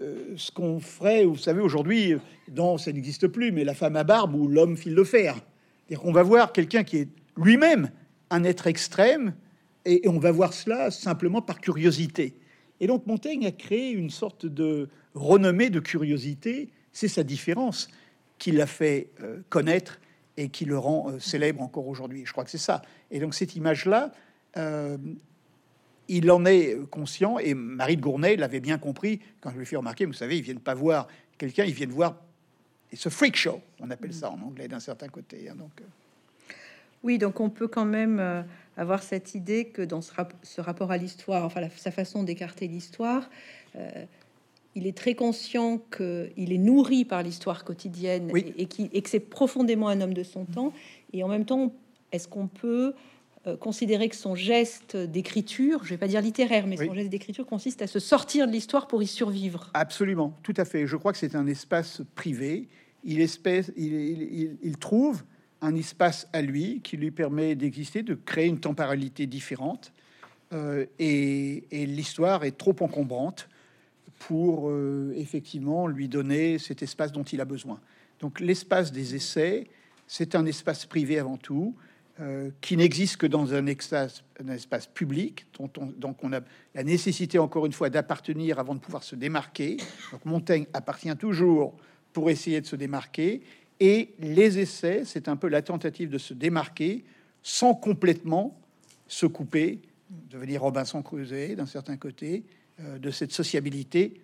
[0.02, 2.16] euh, ce qu'on ferait, vous savez, aujourd'hui,
[2.48, 5.36] dans ça n'existe plus, mais la femme à barbe ou l'homme fil de fer.
[5.88, 7.92] C'est-à-dire va voir quelqu'un qui est lui-même
[8.30, 9.34] un être extrême,
[9.84, 12.36] et, on va voir cela simplement par curiosité.
[12.80, 16.70] Et donc Montaigne a créé une sorte de renommée de curiosité.
[16.94, 17.90] C'est sa différence
[18.42, 20.00] qui l'a fait euh, connaître
[20.36, 22.24] et qui le rend euh, célèbre encore aujourd'hui.
[22.26, 22.82] Je crois que c'est ça.
[23.12, 24.12] Et donc cette image-là,
[24.58, 24.98] euh,
[26.08, 29.66] il en est conscient, et Marie de Gournay l'avait bien compris quand je lui ai
[29.66, 32.16] fait remarquer, vous savez, ils viennent pas voir quelqu'un, ils viennent voir
[32.92, 35.48] ce freak show, on appelle ça en anglais d'un certain côté.
[35.48, 35.72] Hein, donc.
[37.04, 41.46] Oui, donc on peut quand même avoir cette idée que dans ce, rapport à l'histoire,
[41.46, 43.30] enfin sa façon d'écarter l'histoire,
[44.76, 49.90] il est très conscient qu'il est nourri par l'histoire quotidienne et, et, que c'est profondément
[49.90, 50.74] un homme de son temps.
[51.14, 51.74] Et en même temps,
[52.12, 52.94] est-ce qu'on peut
[53.48, 57.46] euh, considérer que son geste d'écriture, je vais pas dire littéraire, mais son geste d'écriture
[57.46, 59.72] consiste à se sortir de l'histoire pour y survivre?
[59.74, 60.88] Absolument, tout à fait.
[60.88, 62.68] Je crois que c'est un espace privé.
[63.04, 65.24] Il, espèce, il, trouve
[65.62, 69.92] un espace à lui qui lui permet d'exister, de créer une temporalité différente.
[70.54, 73.50] Euh, et l'histoire est trop encombrante
[74.28, 77.80] pour euh, effectivement lui donner cet espace dont il a besoin.
[78.20, 79.68] Donc l'espace des essais,
[80.06, 81.76] c'est un espace privé avant tout,
[82.20, 84.22] euh, qui n'existe que dans un espace,
[84.94, 86.42] public, dont on, donc on a
[86.76, 89.78] la nécessité encore une fois d'appartenir avant de pouvoir se démarquer.
[90.12, 91.76] Donc Montaigne appartient toujours
[92.14, 93.42] pour essayer de se démarquer,
[93.80, 97.04] et les essais, c'est un peu la tentative de se démarquer
[97.42, 98.56] sans complètement
[99.08, 99.82] se couper,
[100.30, 102.44] devenir Robinson Crusoe d'un certain côté,
[103.00, 104.22] de cette sociabilité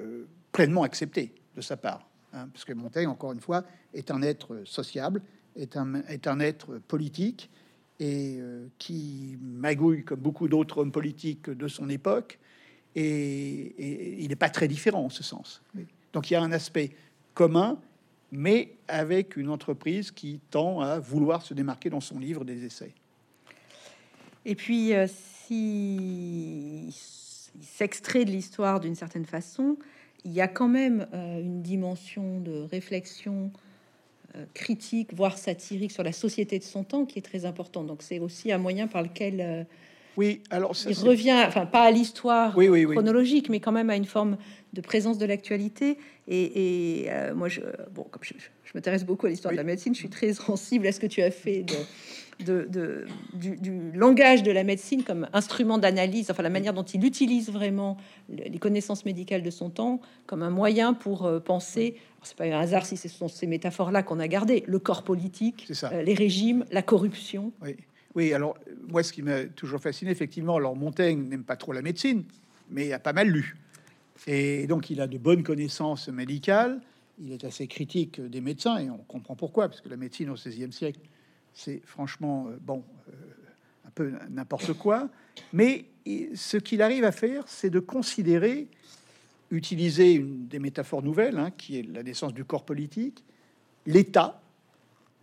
[0.00, 2.08] euh, pleinement acceptée de sa part.
[2.32, 5.22] Hein, parce que Montaigne, encore une fois, est un être sociable,
[5.54, 7.50] est un, est un être politique,
[7.98, 12.38] et euh, qui magouille comme beaucoup d'autres hommes politiques de son époque,
[12.94, 15.62] et, il n'est pas très différent en ce sens.
[16.12, 16.92] Donc il y a un aspect
[17.34, 17.78] commun,
[18.32, 22.94] mais avec une entreprise qui tend à vouloir se démarquer dans son livre des essais.
[24.44, 24.92] Et puis,
[25.48, 26.92] si
[27.60, 29.76] s'extrait de l'histoire d'une certaine façon,
[30.24, 33.52] il y a quand même euh, une dimension de réflexion
[34.34, 37.86] euh, critique, voire satirique sur la société de son temps qui est très importante.
[37.86, 39.64] Donc c'est aussi un moyen par lequel euh,
[40.16, 44.36] oui, alors il revient, enfin pas à l'histoire chronologique, mais quand même à une forme
[44.72, 45.98] de présence de l'actualité.
[46.28, 47.60] Et, moi, je,
[47.92, 50.86] bon, comme je, je m'intéresse beaucoup à l'histoire de la médecine, je suis très sensible
[50.86, 51.74] à ce que tu as fait de
[52.44, 57.50] de, du, langage de la médecine comme instrument d'analyse, enfin la manière dont il utilise
[57.50, 57.96] vraiment
[58.28, 61.96] les connaissances médicales de son temps comme un moyen pour euh, penser.
[62.22, 65.70] C'est pas un hasard si ce sont ces métaphores-là qu'on a gardées le corps politique,
[65.84, 67.52] euh, les régimes, la corruption.
[67.62, 67.76] Oui.
[68.16, 68.58] Oui, alors
[68.88, 72.24] moi, ce qui m'a toujours fasciné, effectivement, alors Montaigne n'aime pas trop la médecine,
[72.70, 73.56] mais il a pas mal lu.
[74.26, 76.80] Et donc, il a de bonnes connaissances médicales.
[77.20, 80.34] Il est assez critique des médecins et on comprend pourquoi, parce que la médecine au
[80.34, 81.00] XVIe siècle
[81.56, 83.12] c'est franchement, euh, bon, euh,
[83.86, 85.08] un peu n'importe quoi.
[85.52, 85.86] Mais
[86.34, 88.68] ce qu'il arrive à faire, c'est de considérer,
[89.50, 93.24] utiliser une des métaphores nouvelles, hein, qui est la naissance du corps politique,
[93.86, 94.40] l'État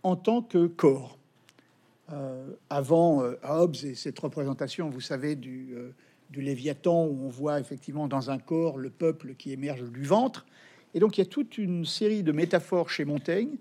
[0.02, 1.18] en tant que corps.
[2.12, 5.74] Euh, avant Hobbes et cette représentation, vous savez, du,
[6.30, 10.44] du Léviathan, où on voit effectivement dans un corps le peuple qui émerge du ventre.
[10.94, 13.56] Et donc il y a toute une série de métaphores chez Montaigne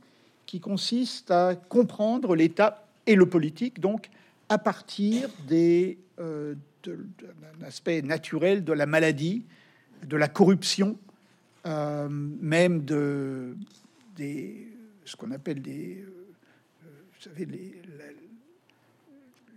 [0.45, 4.09] qui consiste à comprendre l'État et le politique, donc
[4.49, 9.45] à partir euh, d'un aspect naturel de la maladie,
[10.05, 10.97] de la corruption,
[11.65, 13.55] euh, même de
[15.05, 17.73] ce qu'on appelle des, euh, vous savez, les,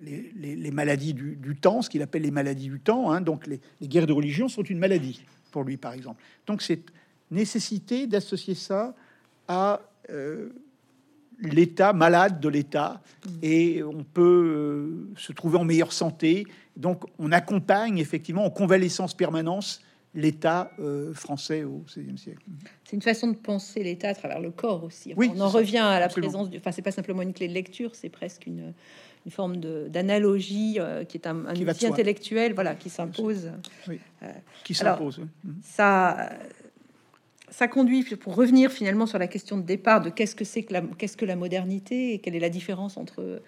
[0.01, 3.11] les, maladies du, temps, ce qu'il appelle les maladies du temps.
[3.11, 3.21] Hein.
[3.21, 6.23] donc les, guerres de religion sont une maladie pour lui, par exemple.
[6.47, 6.91] Donc cette
[7.31, 8.95] nécessité d'associer ça
[9.49, 9.81] à
[10.11, 10.51] euh,
[11.41, 13.01] l'état malade de l'État
[13.43, 14.23] et on peut
[15.13, 16.47] euh, se trouver en meilleure santé.
[16.77, 19.81] Donc on accompagne effectivement en convalescence permanence
[20.15, 22.43] l'État euh, français au XVIe siècle.
[22.85, 25.13] C'est une façon de penser l'État à travers le corps aussi.
[25.17, 26.57] oui, on en revient à la présence du.
[26.57, 28.73] Enfin, c'est pas simplement une clé de lecture, c'est presque une,
[29.27, 33.51] une forme d'analogie euh, qui est un, outil intellectuel, voilà, qui s'impose.
[33.89, 34.01] Oui.
[34.64, 35.20] qui s'impose.
[35.62, 36.31] Ça
[37.49, 40.74] ça conduit, pour revenir finalement sur la question de départ de qu'est-ce que c'est que
[40.74, 43.41] la, qu'est-ce que la modernité et quelle est la différence entre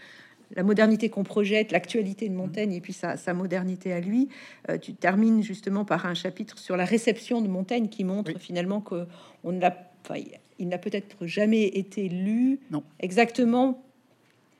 [0.54, 4.28] la modernité qu'on projette, l'actualité de Montaigne et puis sa, modernité à lui.
[4.70, 8.80] Euh, tu termines justement par un chapitre sur la réception de Montaigne qui montre finalement
[8.80, 9.06] que
[9.44, 9.76] on n'a,
[10.58, 12.82] il n'a peut-être jamais été lu non.
[13.00, 13.84] exactement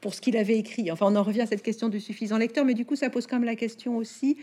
[0.01, 0.90] pour ce qu'il avait écrit.
[0.90, 3.26] Enfin, on en revient à cette question du suffisant lecteur, mais du coup, ça pose
[3.26, 4.36] quand même la question aussi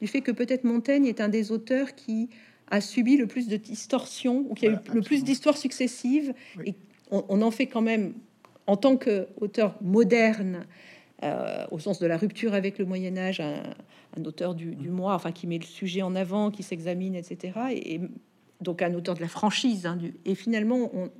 [0.00, 2.28] du fait que peut-être Montaigne est un des auteurs qui
[2.70, 6.32] a subi le plus de distorsions, ou qui a eu le plus d'histoires successives.
[6.64, 6.74] Et
[7.10, 8.14] on, en fait quand même,
[8.66, 10.66] en tant qu'auteur moderne,
[11.22, 15.14] euh, au sens de la rupture avec le Moyen Âge, un, auteur du, du, mois,
[15.14, 17.52] enfin qui met le sujet en avant, qui s'examine, etc.
[17.70, 18.00] Et,
[18.62, 19.86] donc un auteur de la franchise.
[19.86, 21.10] Hein, du, et finalement, on,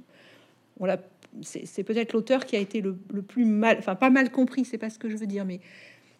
[0.79, 0.99] on l'a,
[1.43, 4.79] c'est, peut-être l'auteur qui a été le, le, plus mal, enfin pas mal compris, c'est
[4.79, 5.61] pas ce que je veux dire, mais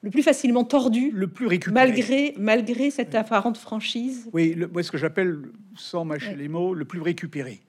[0.03, 4.29] le plus facilement tordu, le plus récupéré, malgré, malgré cette apparente franchise.
[4.33, 5.39] Oui, le, moi, ce que j'appelle,
[5.77, 7.61] sans mâcher les mots, le plus récupéré.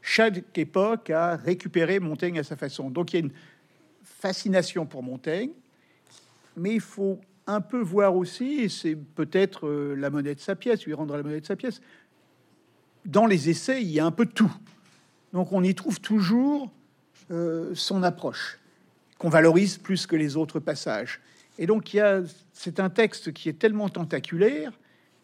[0.00, 2.90] Chaque époque a récupéré Montaigne à sa façon.
[2.90, 3.32] Donc il y a une
[4.02, 5.50] fascination pour Montaigne,
[6.56, 10.54] mais il faut un peu voir aussi, et c'est peut-être euh, la monnaie de sa
[10.54, 11.80] pièce, lui rendre la monnaie de sa pièce.
[13.04, 14.52] Dans les essais, il y a un peu de tout.
[15.34, 16.70] Donc on y trouve toujours
[17.30, 18.58] euh, son approche,
[19.18, 21.20] qu'on valorise plus que les autres passages.
[21.58, 21.96] Et donc,
[22.52, 24.72] c'est un texte qui est tellement tentaculaire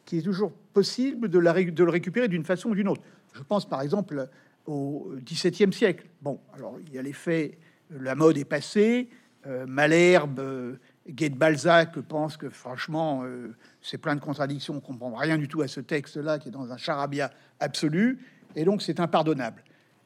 [0.05, 3.03] qu'il est toujours possible de, de le récupérer d'une façon ou d'une autre.
[3.33, 4.29] Je pense par exemple
[4.67, 6.07] au XVIIe siècle.
[6.23, 7.59] Bon, alors il y a l'effet,
[7.91, 9.09] la mode est passée,
[9.47, 10.77] euh, Malherbe, euh,
[11.31, 15.69] Balzac pense que franchement, euh, c'est plein de contradictions, on comprend rien du tout à
[15.69, 18.19] ce texte-là qui est dans un charabia absolu,
[18.55, 19.65] et donc c'est impardonnable.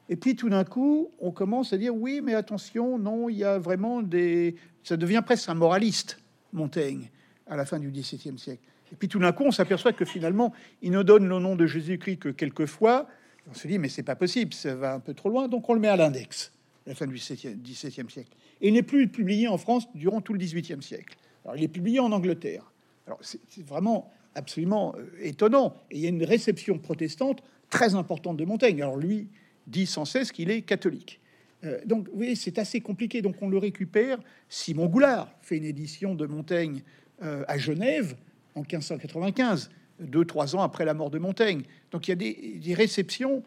[0.09, 3.43] Et puis tout d'un coup, on commence à dire oui, mais attention, non, il y
[3.43, 4.55] a vraiment des.
[4.83, 6.19] Ça devient presque un moraliste,
[6.53, 7.09] Montaigne,
[7.47, 8.61] à la fin du XVIIe siècle.
[8.91, 11.65] Et puis tout d'un coup, on s'aperçoit que finalement, il ne donne le nom de
[11.65, 13.07] Jésus-Christ que quelques fois.
[13.49, 15.73] On se dit, mais c'est pas possible, ça va un peu trop loin, donc on
[15.73, 16.51] le met à l'index,
[16.85, 18.35] à la fin du XVIIe siècle.
[18.61, 21.17] Et il n'est plus publié en France durant tout le XVIIIe siècle.
[21.43, 22.71] Alors, il est publié en Angleterre.
[23.05, 25.75] Alors, c'est vraiment absolument euh, étonnant.
[25.91, 28.81] Et il y a une réception protestante très importante de Montaigne.
[28.81, 29.29] Alors, lui,
[29.67, 31.19] dit sans cesse qu'il est catholique.
[31.63, 33.21] Euh, donc, vous voyez, c'est assez compliqué.
[33.21, 34.17] Donc, on le récupère.
[34.49, 36.81] Simon Goulard fait une édition de Montaigne
[37.23, 38.15] euh, à Genève
[38.55, 41.63] en 1595, deux, trois ans après la mort de Montaigne.
[41.91, 42.15] Donc, il y a
[42.59, 43.43] des, réceptions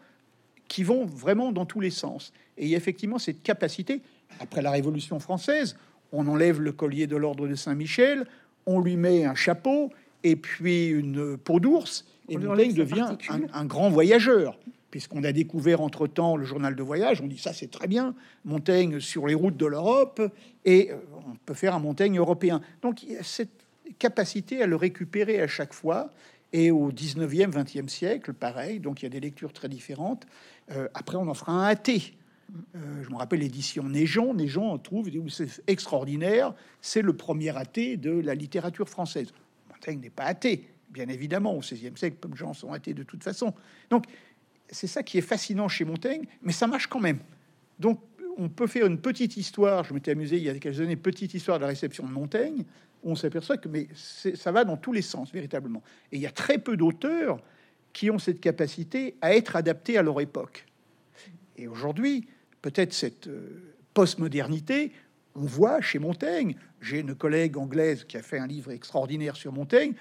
[0.67, 2.33] qui vont vraiment dans tous les sens.
[2.57, 4.01] Et il y a effectivement cette capacité.
[4.39, 5.75] Après la Révolution française,
[6.11, 8.25] on enlève le collier de l'ordre de Saint-Michel,
[8.65, 9.91] on lui met un chapeau
[10.23, 13.17] et puis une peau d'ours, et Montaigne devient
[13.53, 14.59] un, grand voyageur
[14.91, 18.15] puisqu'on a découvert entre-temps le journal de voyage, on dit ça c'est très bien,
[18.45, 20.21] Montaigne sur les routes de l'Europe,
[20.65, 20.95] et euh,
[21.27, 22.61] on peut faire un Montaigne européen.
[22.81, 23.65] Donc il y a cette
[23.97, 26.09] capacité à le récupérer à chaque fois,
[26.51, 30.25] et au 19e, 20e siècle, pareil, donc il y a des lectures très différentes.
[30.71, 32.15] Euh, après, on en fera un athée.
[32.75, 34.33] Euh, je me rappelle l'édition Néjon.
[34.33, 39.31] Néjon, on trouve, c'est extraordinaire, c'est le premier athée de la littérature française.
[39.69, 43.23] Montaigne n'est pas athée, bien évidemment, au 16e siècle, peu gens sont athées de toute
[43.23, 43.53] façon.
[43.91, 44.05] Donc,
[44.71, 47.19] c'est ça qui est fascinant chez Montaigne, mais ça marche quand même.
[47.79, 48.01] Donc,
[48.37, 49.83] on peut faire une petite histoire.
[49.83, 52.63] Je m'étais amusé il y a quelques années, petite histoire de la réception de Montaigne.
[53.03, 55.83] on s'aperçoit que mais ça va dans tous les sens véritablement.
[56.11, 57.39] Et il y a très peu d'auteurs
[57.93, 60.65] qui ont cette capacité à être adaptés à leur époque.
[61.57, 62.27] Et aujourd'hui,
[62.61, 64.91] peut-être cette euh, postmodernité,
[65.35, 66.55] on voit chez Montaigne.
[66.81, 69.93] J'ai une collègue anglaise qui a fait un livre extraordinaire sur Montaigne,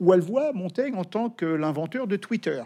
[0.00, 2.62] où elle voit Montaigne en tant que l'inventeur de Twitter.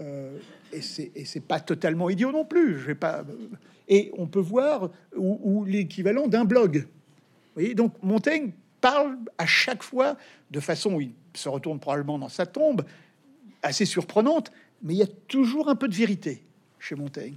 [0.00, 0.38] Euh,
[0.72, 2.94] et c'est pas totalement idiot non plus.
[2.94, 3.24] Pas.
[3.88, 6.86] Et on peut voir ou, l'équivalent d'un blog.
[7.56, 10.16] Vous donc Montaigne parle à chaque fois
[10.50, 12.84] de façon où il se retourne probablement dans sa tombe,
[13.62, 16.42] assez surprenante, mais il y a toujours un peu de vérité
[16.78, 17.36] chez Montaigne.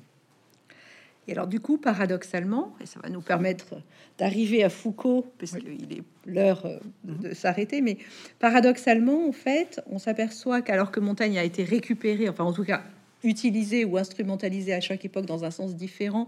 [1.28, 3.76] Et alors du coup, paradoxalement, et ça va nous permettre
[4.18, 7.34] d'arriver à Foucault, parce qu'il est l'heure euh, de mhm.
[7.34, 7.98] s'arrêter, mais
[8.40, 12.84] paradoxalement, en fait, on s'aperçoit qu'alors que Montaigne a été récupéré, enfin en tout cas
[13.24, 16.28] utilisé ou instrumentalisé à chaque époque dans un sens différent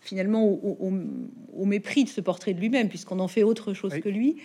[0.00, 4.36] finalement au, mépris de ce portrait de lui-même, puisqu'on en fait autre chose que lui.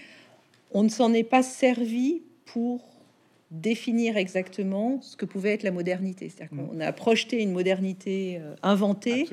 [0.72, 2.84] On ne s'en est pas servi pour
[3.52, 6.30] définir exactement ce que pouvait être la modernité.
[6.30, 6.68] C'est-à-dire mm.
[6.68, 9.28] qu'on a projeté une modernité euh, inventée.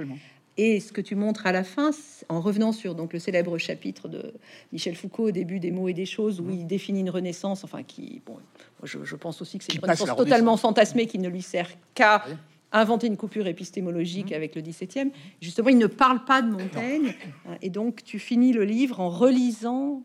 [0.59, 1.90] Et ce que tu montres à la fin,
[2.28, 4.34] en revenant sur donc le célèbre chapitre de
[4.70, 6.50] Michel Foucault au début des mots et des choses, où mm.
[6.50, 8.36] il définit une renaissance, enfin qui, bon,
[8.82, 12.24] je, pense aussi que c'est une renaissance totalement fantasmée qui ne lui sert qu'à
[12.70, 14.34] inventer une coupure épistémologique mm.
[14.34, 15.11] avec le 17e.
[15.40, 17.14] Justement, il ne parle pas de Montaigne,
[17.62, 20.03] et donc tu finis le livre en relisant.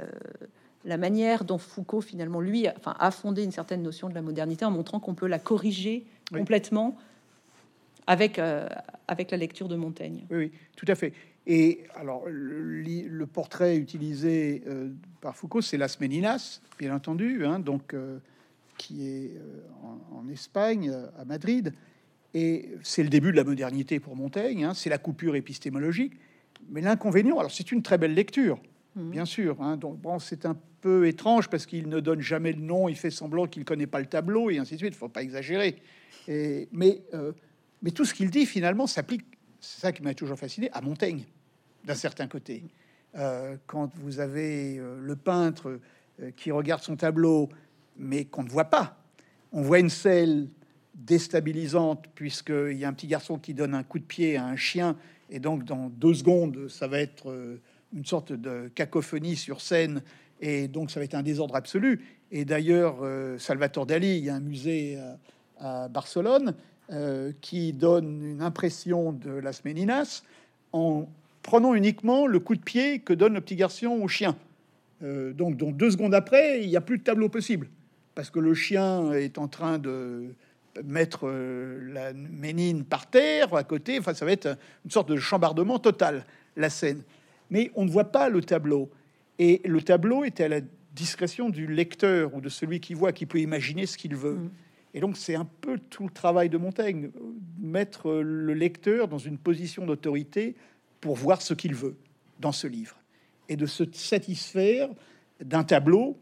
[0.00, 0.06] Euh,
[0.84, 4.20] la manière dont Foucault, finalement, lui, a, enfin, a fondé une certaine notion de la
[4.20, 6.96] modernité en montrant qu'on peut la corriger complètement
[8.06, 8.68] avec, euh,
[9.08, 10.26] avec la lecture de Montaigne.
[10.30, 11.12] Oui, oui, tout à fait.
[11.46, 14.90] Et alors, le, portrait utilisé euh,
[15.20, 18.18] par Foucault, c'est Las Meninas, bien entendu, hein, donc, euh,
[18.78, 19.30] qui est
[20.12, 21.72] en, Espagne, à Madrid.
[22.34, 26.14] Et c'est le début de la modernité pour Montaigne, hein, c'est la coupure épistémologique.
[26.70, 28.58] Mais l'inconvénient, alors c'est une très belle lecture,
[28.94, 29.10] mmh.
[29.10, 29.60] bien sûr.
[29.60, 32.96] Hein, donc, bon, c'est un peu étrange parce qu'il ne donne jamais le nom, il
[32.96, 34.94] fait semblant qu'il connaît pas le tableau et ainsi de suite.
[34.94, 35.76] Il faut pas exagérer.
[36.28, 37.02] Et, mais,
[37.82, 39.24] mais tout ce qu'il dit finalement s'applique.
[39.60, 41.24] C'est ça qui m'a toujours fasciné à Montaigne,
[41.84, 42.64] d'un certain côté.
[43.16, 45.80] Euh, quand vous avez euh, le peintre
[46.36, 47.48] qui regarde son tableau,
[47.96, 48.98] mais qu'on ne voit pas,
[49.50, 50.48] on voit une selle
[50.94, 54.56] déstabilisante puisqu'il y a un petit garçon qui donne un coup de pied à un
[54.56, 54.96] chien
[55.30, 57.58] et donc dans deux secondes ça va être
[57.94, 60.02] une sorte de cacophonie sur scène
[60.40, 62.04] et donc ça va être un désordre absolu.
[62.30, 64.98] Et d'ailleurs, euh, Salvatore Dali, il y a un musée
[65.58, 66.54] à, Barcelone
[66.90, 70.22] euh, qui donne une impression de Las Meninas
[70.72, 71.08] en
[71.42, 74.36] prenant uniquement le coup de pied que donne le petit garçon au chien.
[75.02, 77.68] Euh, donc, deux secondes après, il n'y a plus de tableau possible
[78.14, 80.34] parce que le chien est en train de
[80.84, 83.98] mettre la ménine par terre à côté.
[83.98, 86.24] Enfin, ça va être une sorte de chambardement total
[86.56, 87.02] la scène.
[87.50, 88.90] Mais on ne voit pas le tableau.
[89.38, 90.60] Et le tableau était à la
[90.94, 94.34] discrétion du lecteur ou de celui qui voit, qui peut imaginer ce qu'il veut.
[94.34, 94.50] Mm.
[94.94, 97.10] Et donc c'est un peu tout le travail de Montaigne,
[97.58, 100.54] mettre le lecteur dans une position d'autorité
[101.00, 101.96] pour voir ce qu'il veut
[102.40, 102.96] dans ce livre
[103.48, 104.88] et de se satisfaire
[105.40, 106.18] d'un tableau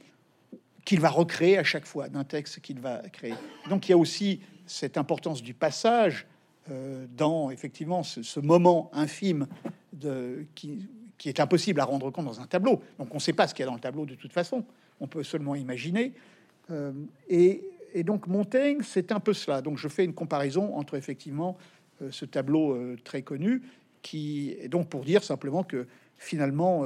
[0.84, 3.34] qu'il va recréer à chaque fois, d'un texte qu'il va créer.
[3.68, 6.26] Donc il y a aussi cette importance du passage
[6.70, 9.46] euh, dans effectivement ce, moment infime
[9.92, 12.82] de, qui, qui est impossible à rendre compte dans un tableau.
[12.98, 14.64] Donc on ne sait pas ce qu'il y a dans le tableau de toute façon.
[15.00, 16.14] On peut seulement imaginer.
[16.70, 16.92] Euh,
[17.28, 17.62] et,
[18.02, 19.62] donc Montaigne, c'est un peu cela.
[19.62, 21.56] Donc je fais une comparaison entre effectivement
[22.02, 23.62] euh, ce tableau euh, très connu,
[24.02, 25.86] qui est donc pour dire simplement que
[26.16, 26.84] finalement,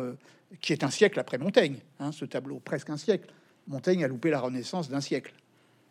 [0.61, 3.32] qui est un siècle après Montaigne, hein, ce tableau, presque un siècle.
[3.66, 5.34] Montaigne a loupé la Renaissance d'un siècle,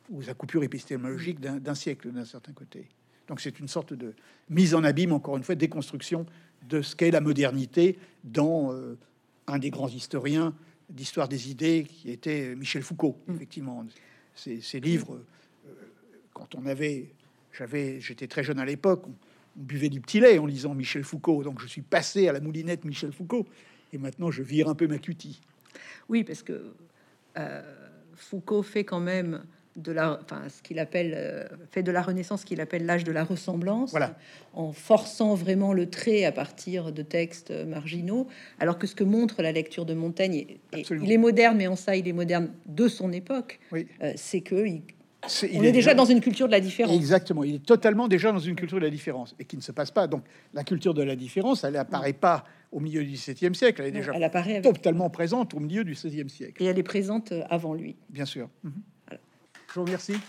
[0.09, 2.87] ou sa coupure épistémologique d'un siècle d'un certain côté.
[3.27, 4.13] Donc c'est une sorte de
[4.49, 6.25] mise en abîme, encore une fois, déconstruction
[6.67, 8.97] de ce qu'est la modernité dans euh,
[9.47, 10.53] un des grands historiens
[10.89, 13.17] d'histoire des idées qui était Michel Foucault.
[13.27, 13.35] Mm.
[13.35, 13.85] Effectivement,
[14.35, 15.19] ces, livres,
[15.67, 15.71] euh,
[16.33, 17.09] quand on avait,
[17.51, 19.13] j'avais, j'étais très jeune à l'époque, on,
[19.55, 21.43] buvait du petit lait en lisant Michel Foucault.
[21.43, 23.45] Donc je suis passé à la moulinette Michel Foucault
[23.91, 25.41] et maintenant je vire un peu ma cutie.
[26.09, 26.73] Oui, parce que
[27.37, 27.61] euh,
[28.15, 29.43] Foucault fait quand même
[29.75, 33.11] de la, enfin, ce qu'il appelle, euh, fait de la Renaissance, qu'il appelle l'âge de
[33.11, 34.15] la ressemblance, voilà.
[34.53, 38.27] en forçant vraiment le trait à partir de textes marginaux,
[38.59, 41.95] alors que ce que montre la lecture de Montaigne, il est moderne, mais en ça,
[41.95, 43.87] il est moderne de son époque, oui.
[44.01, 44.81] Euh, c'est que il,
[45.53, 46.93] on est, déjà dans une culture de la différence.
[46.93, 49.71] Exactement, il est totalement déjà dans une culture de la différence, et qui ne se
[49.71, 50.07] passe pas.
[50.07, 53.89] Donc, la culture de la différence, elle apparaît pas au milieu du XVIIe siècle, elle
[53.89, 56.61] est déjà elle apparaît totalement présente au milieu du XVIe siècle.
[56.61, 57.95] Et elle est présente avant lui.
[58.09, 58.49] Bien sûr.
[58.63, 58.73] Mhm.
[59.73, 60.19] Je vous remercie.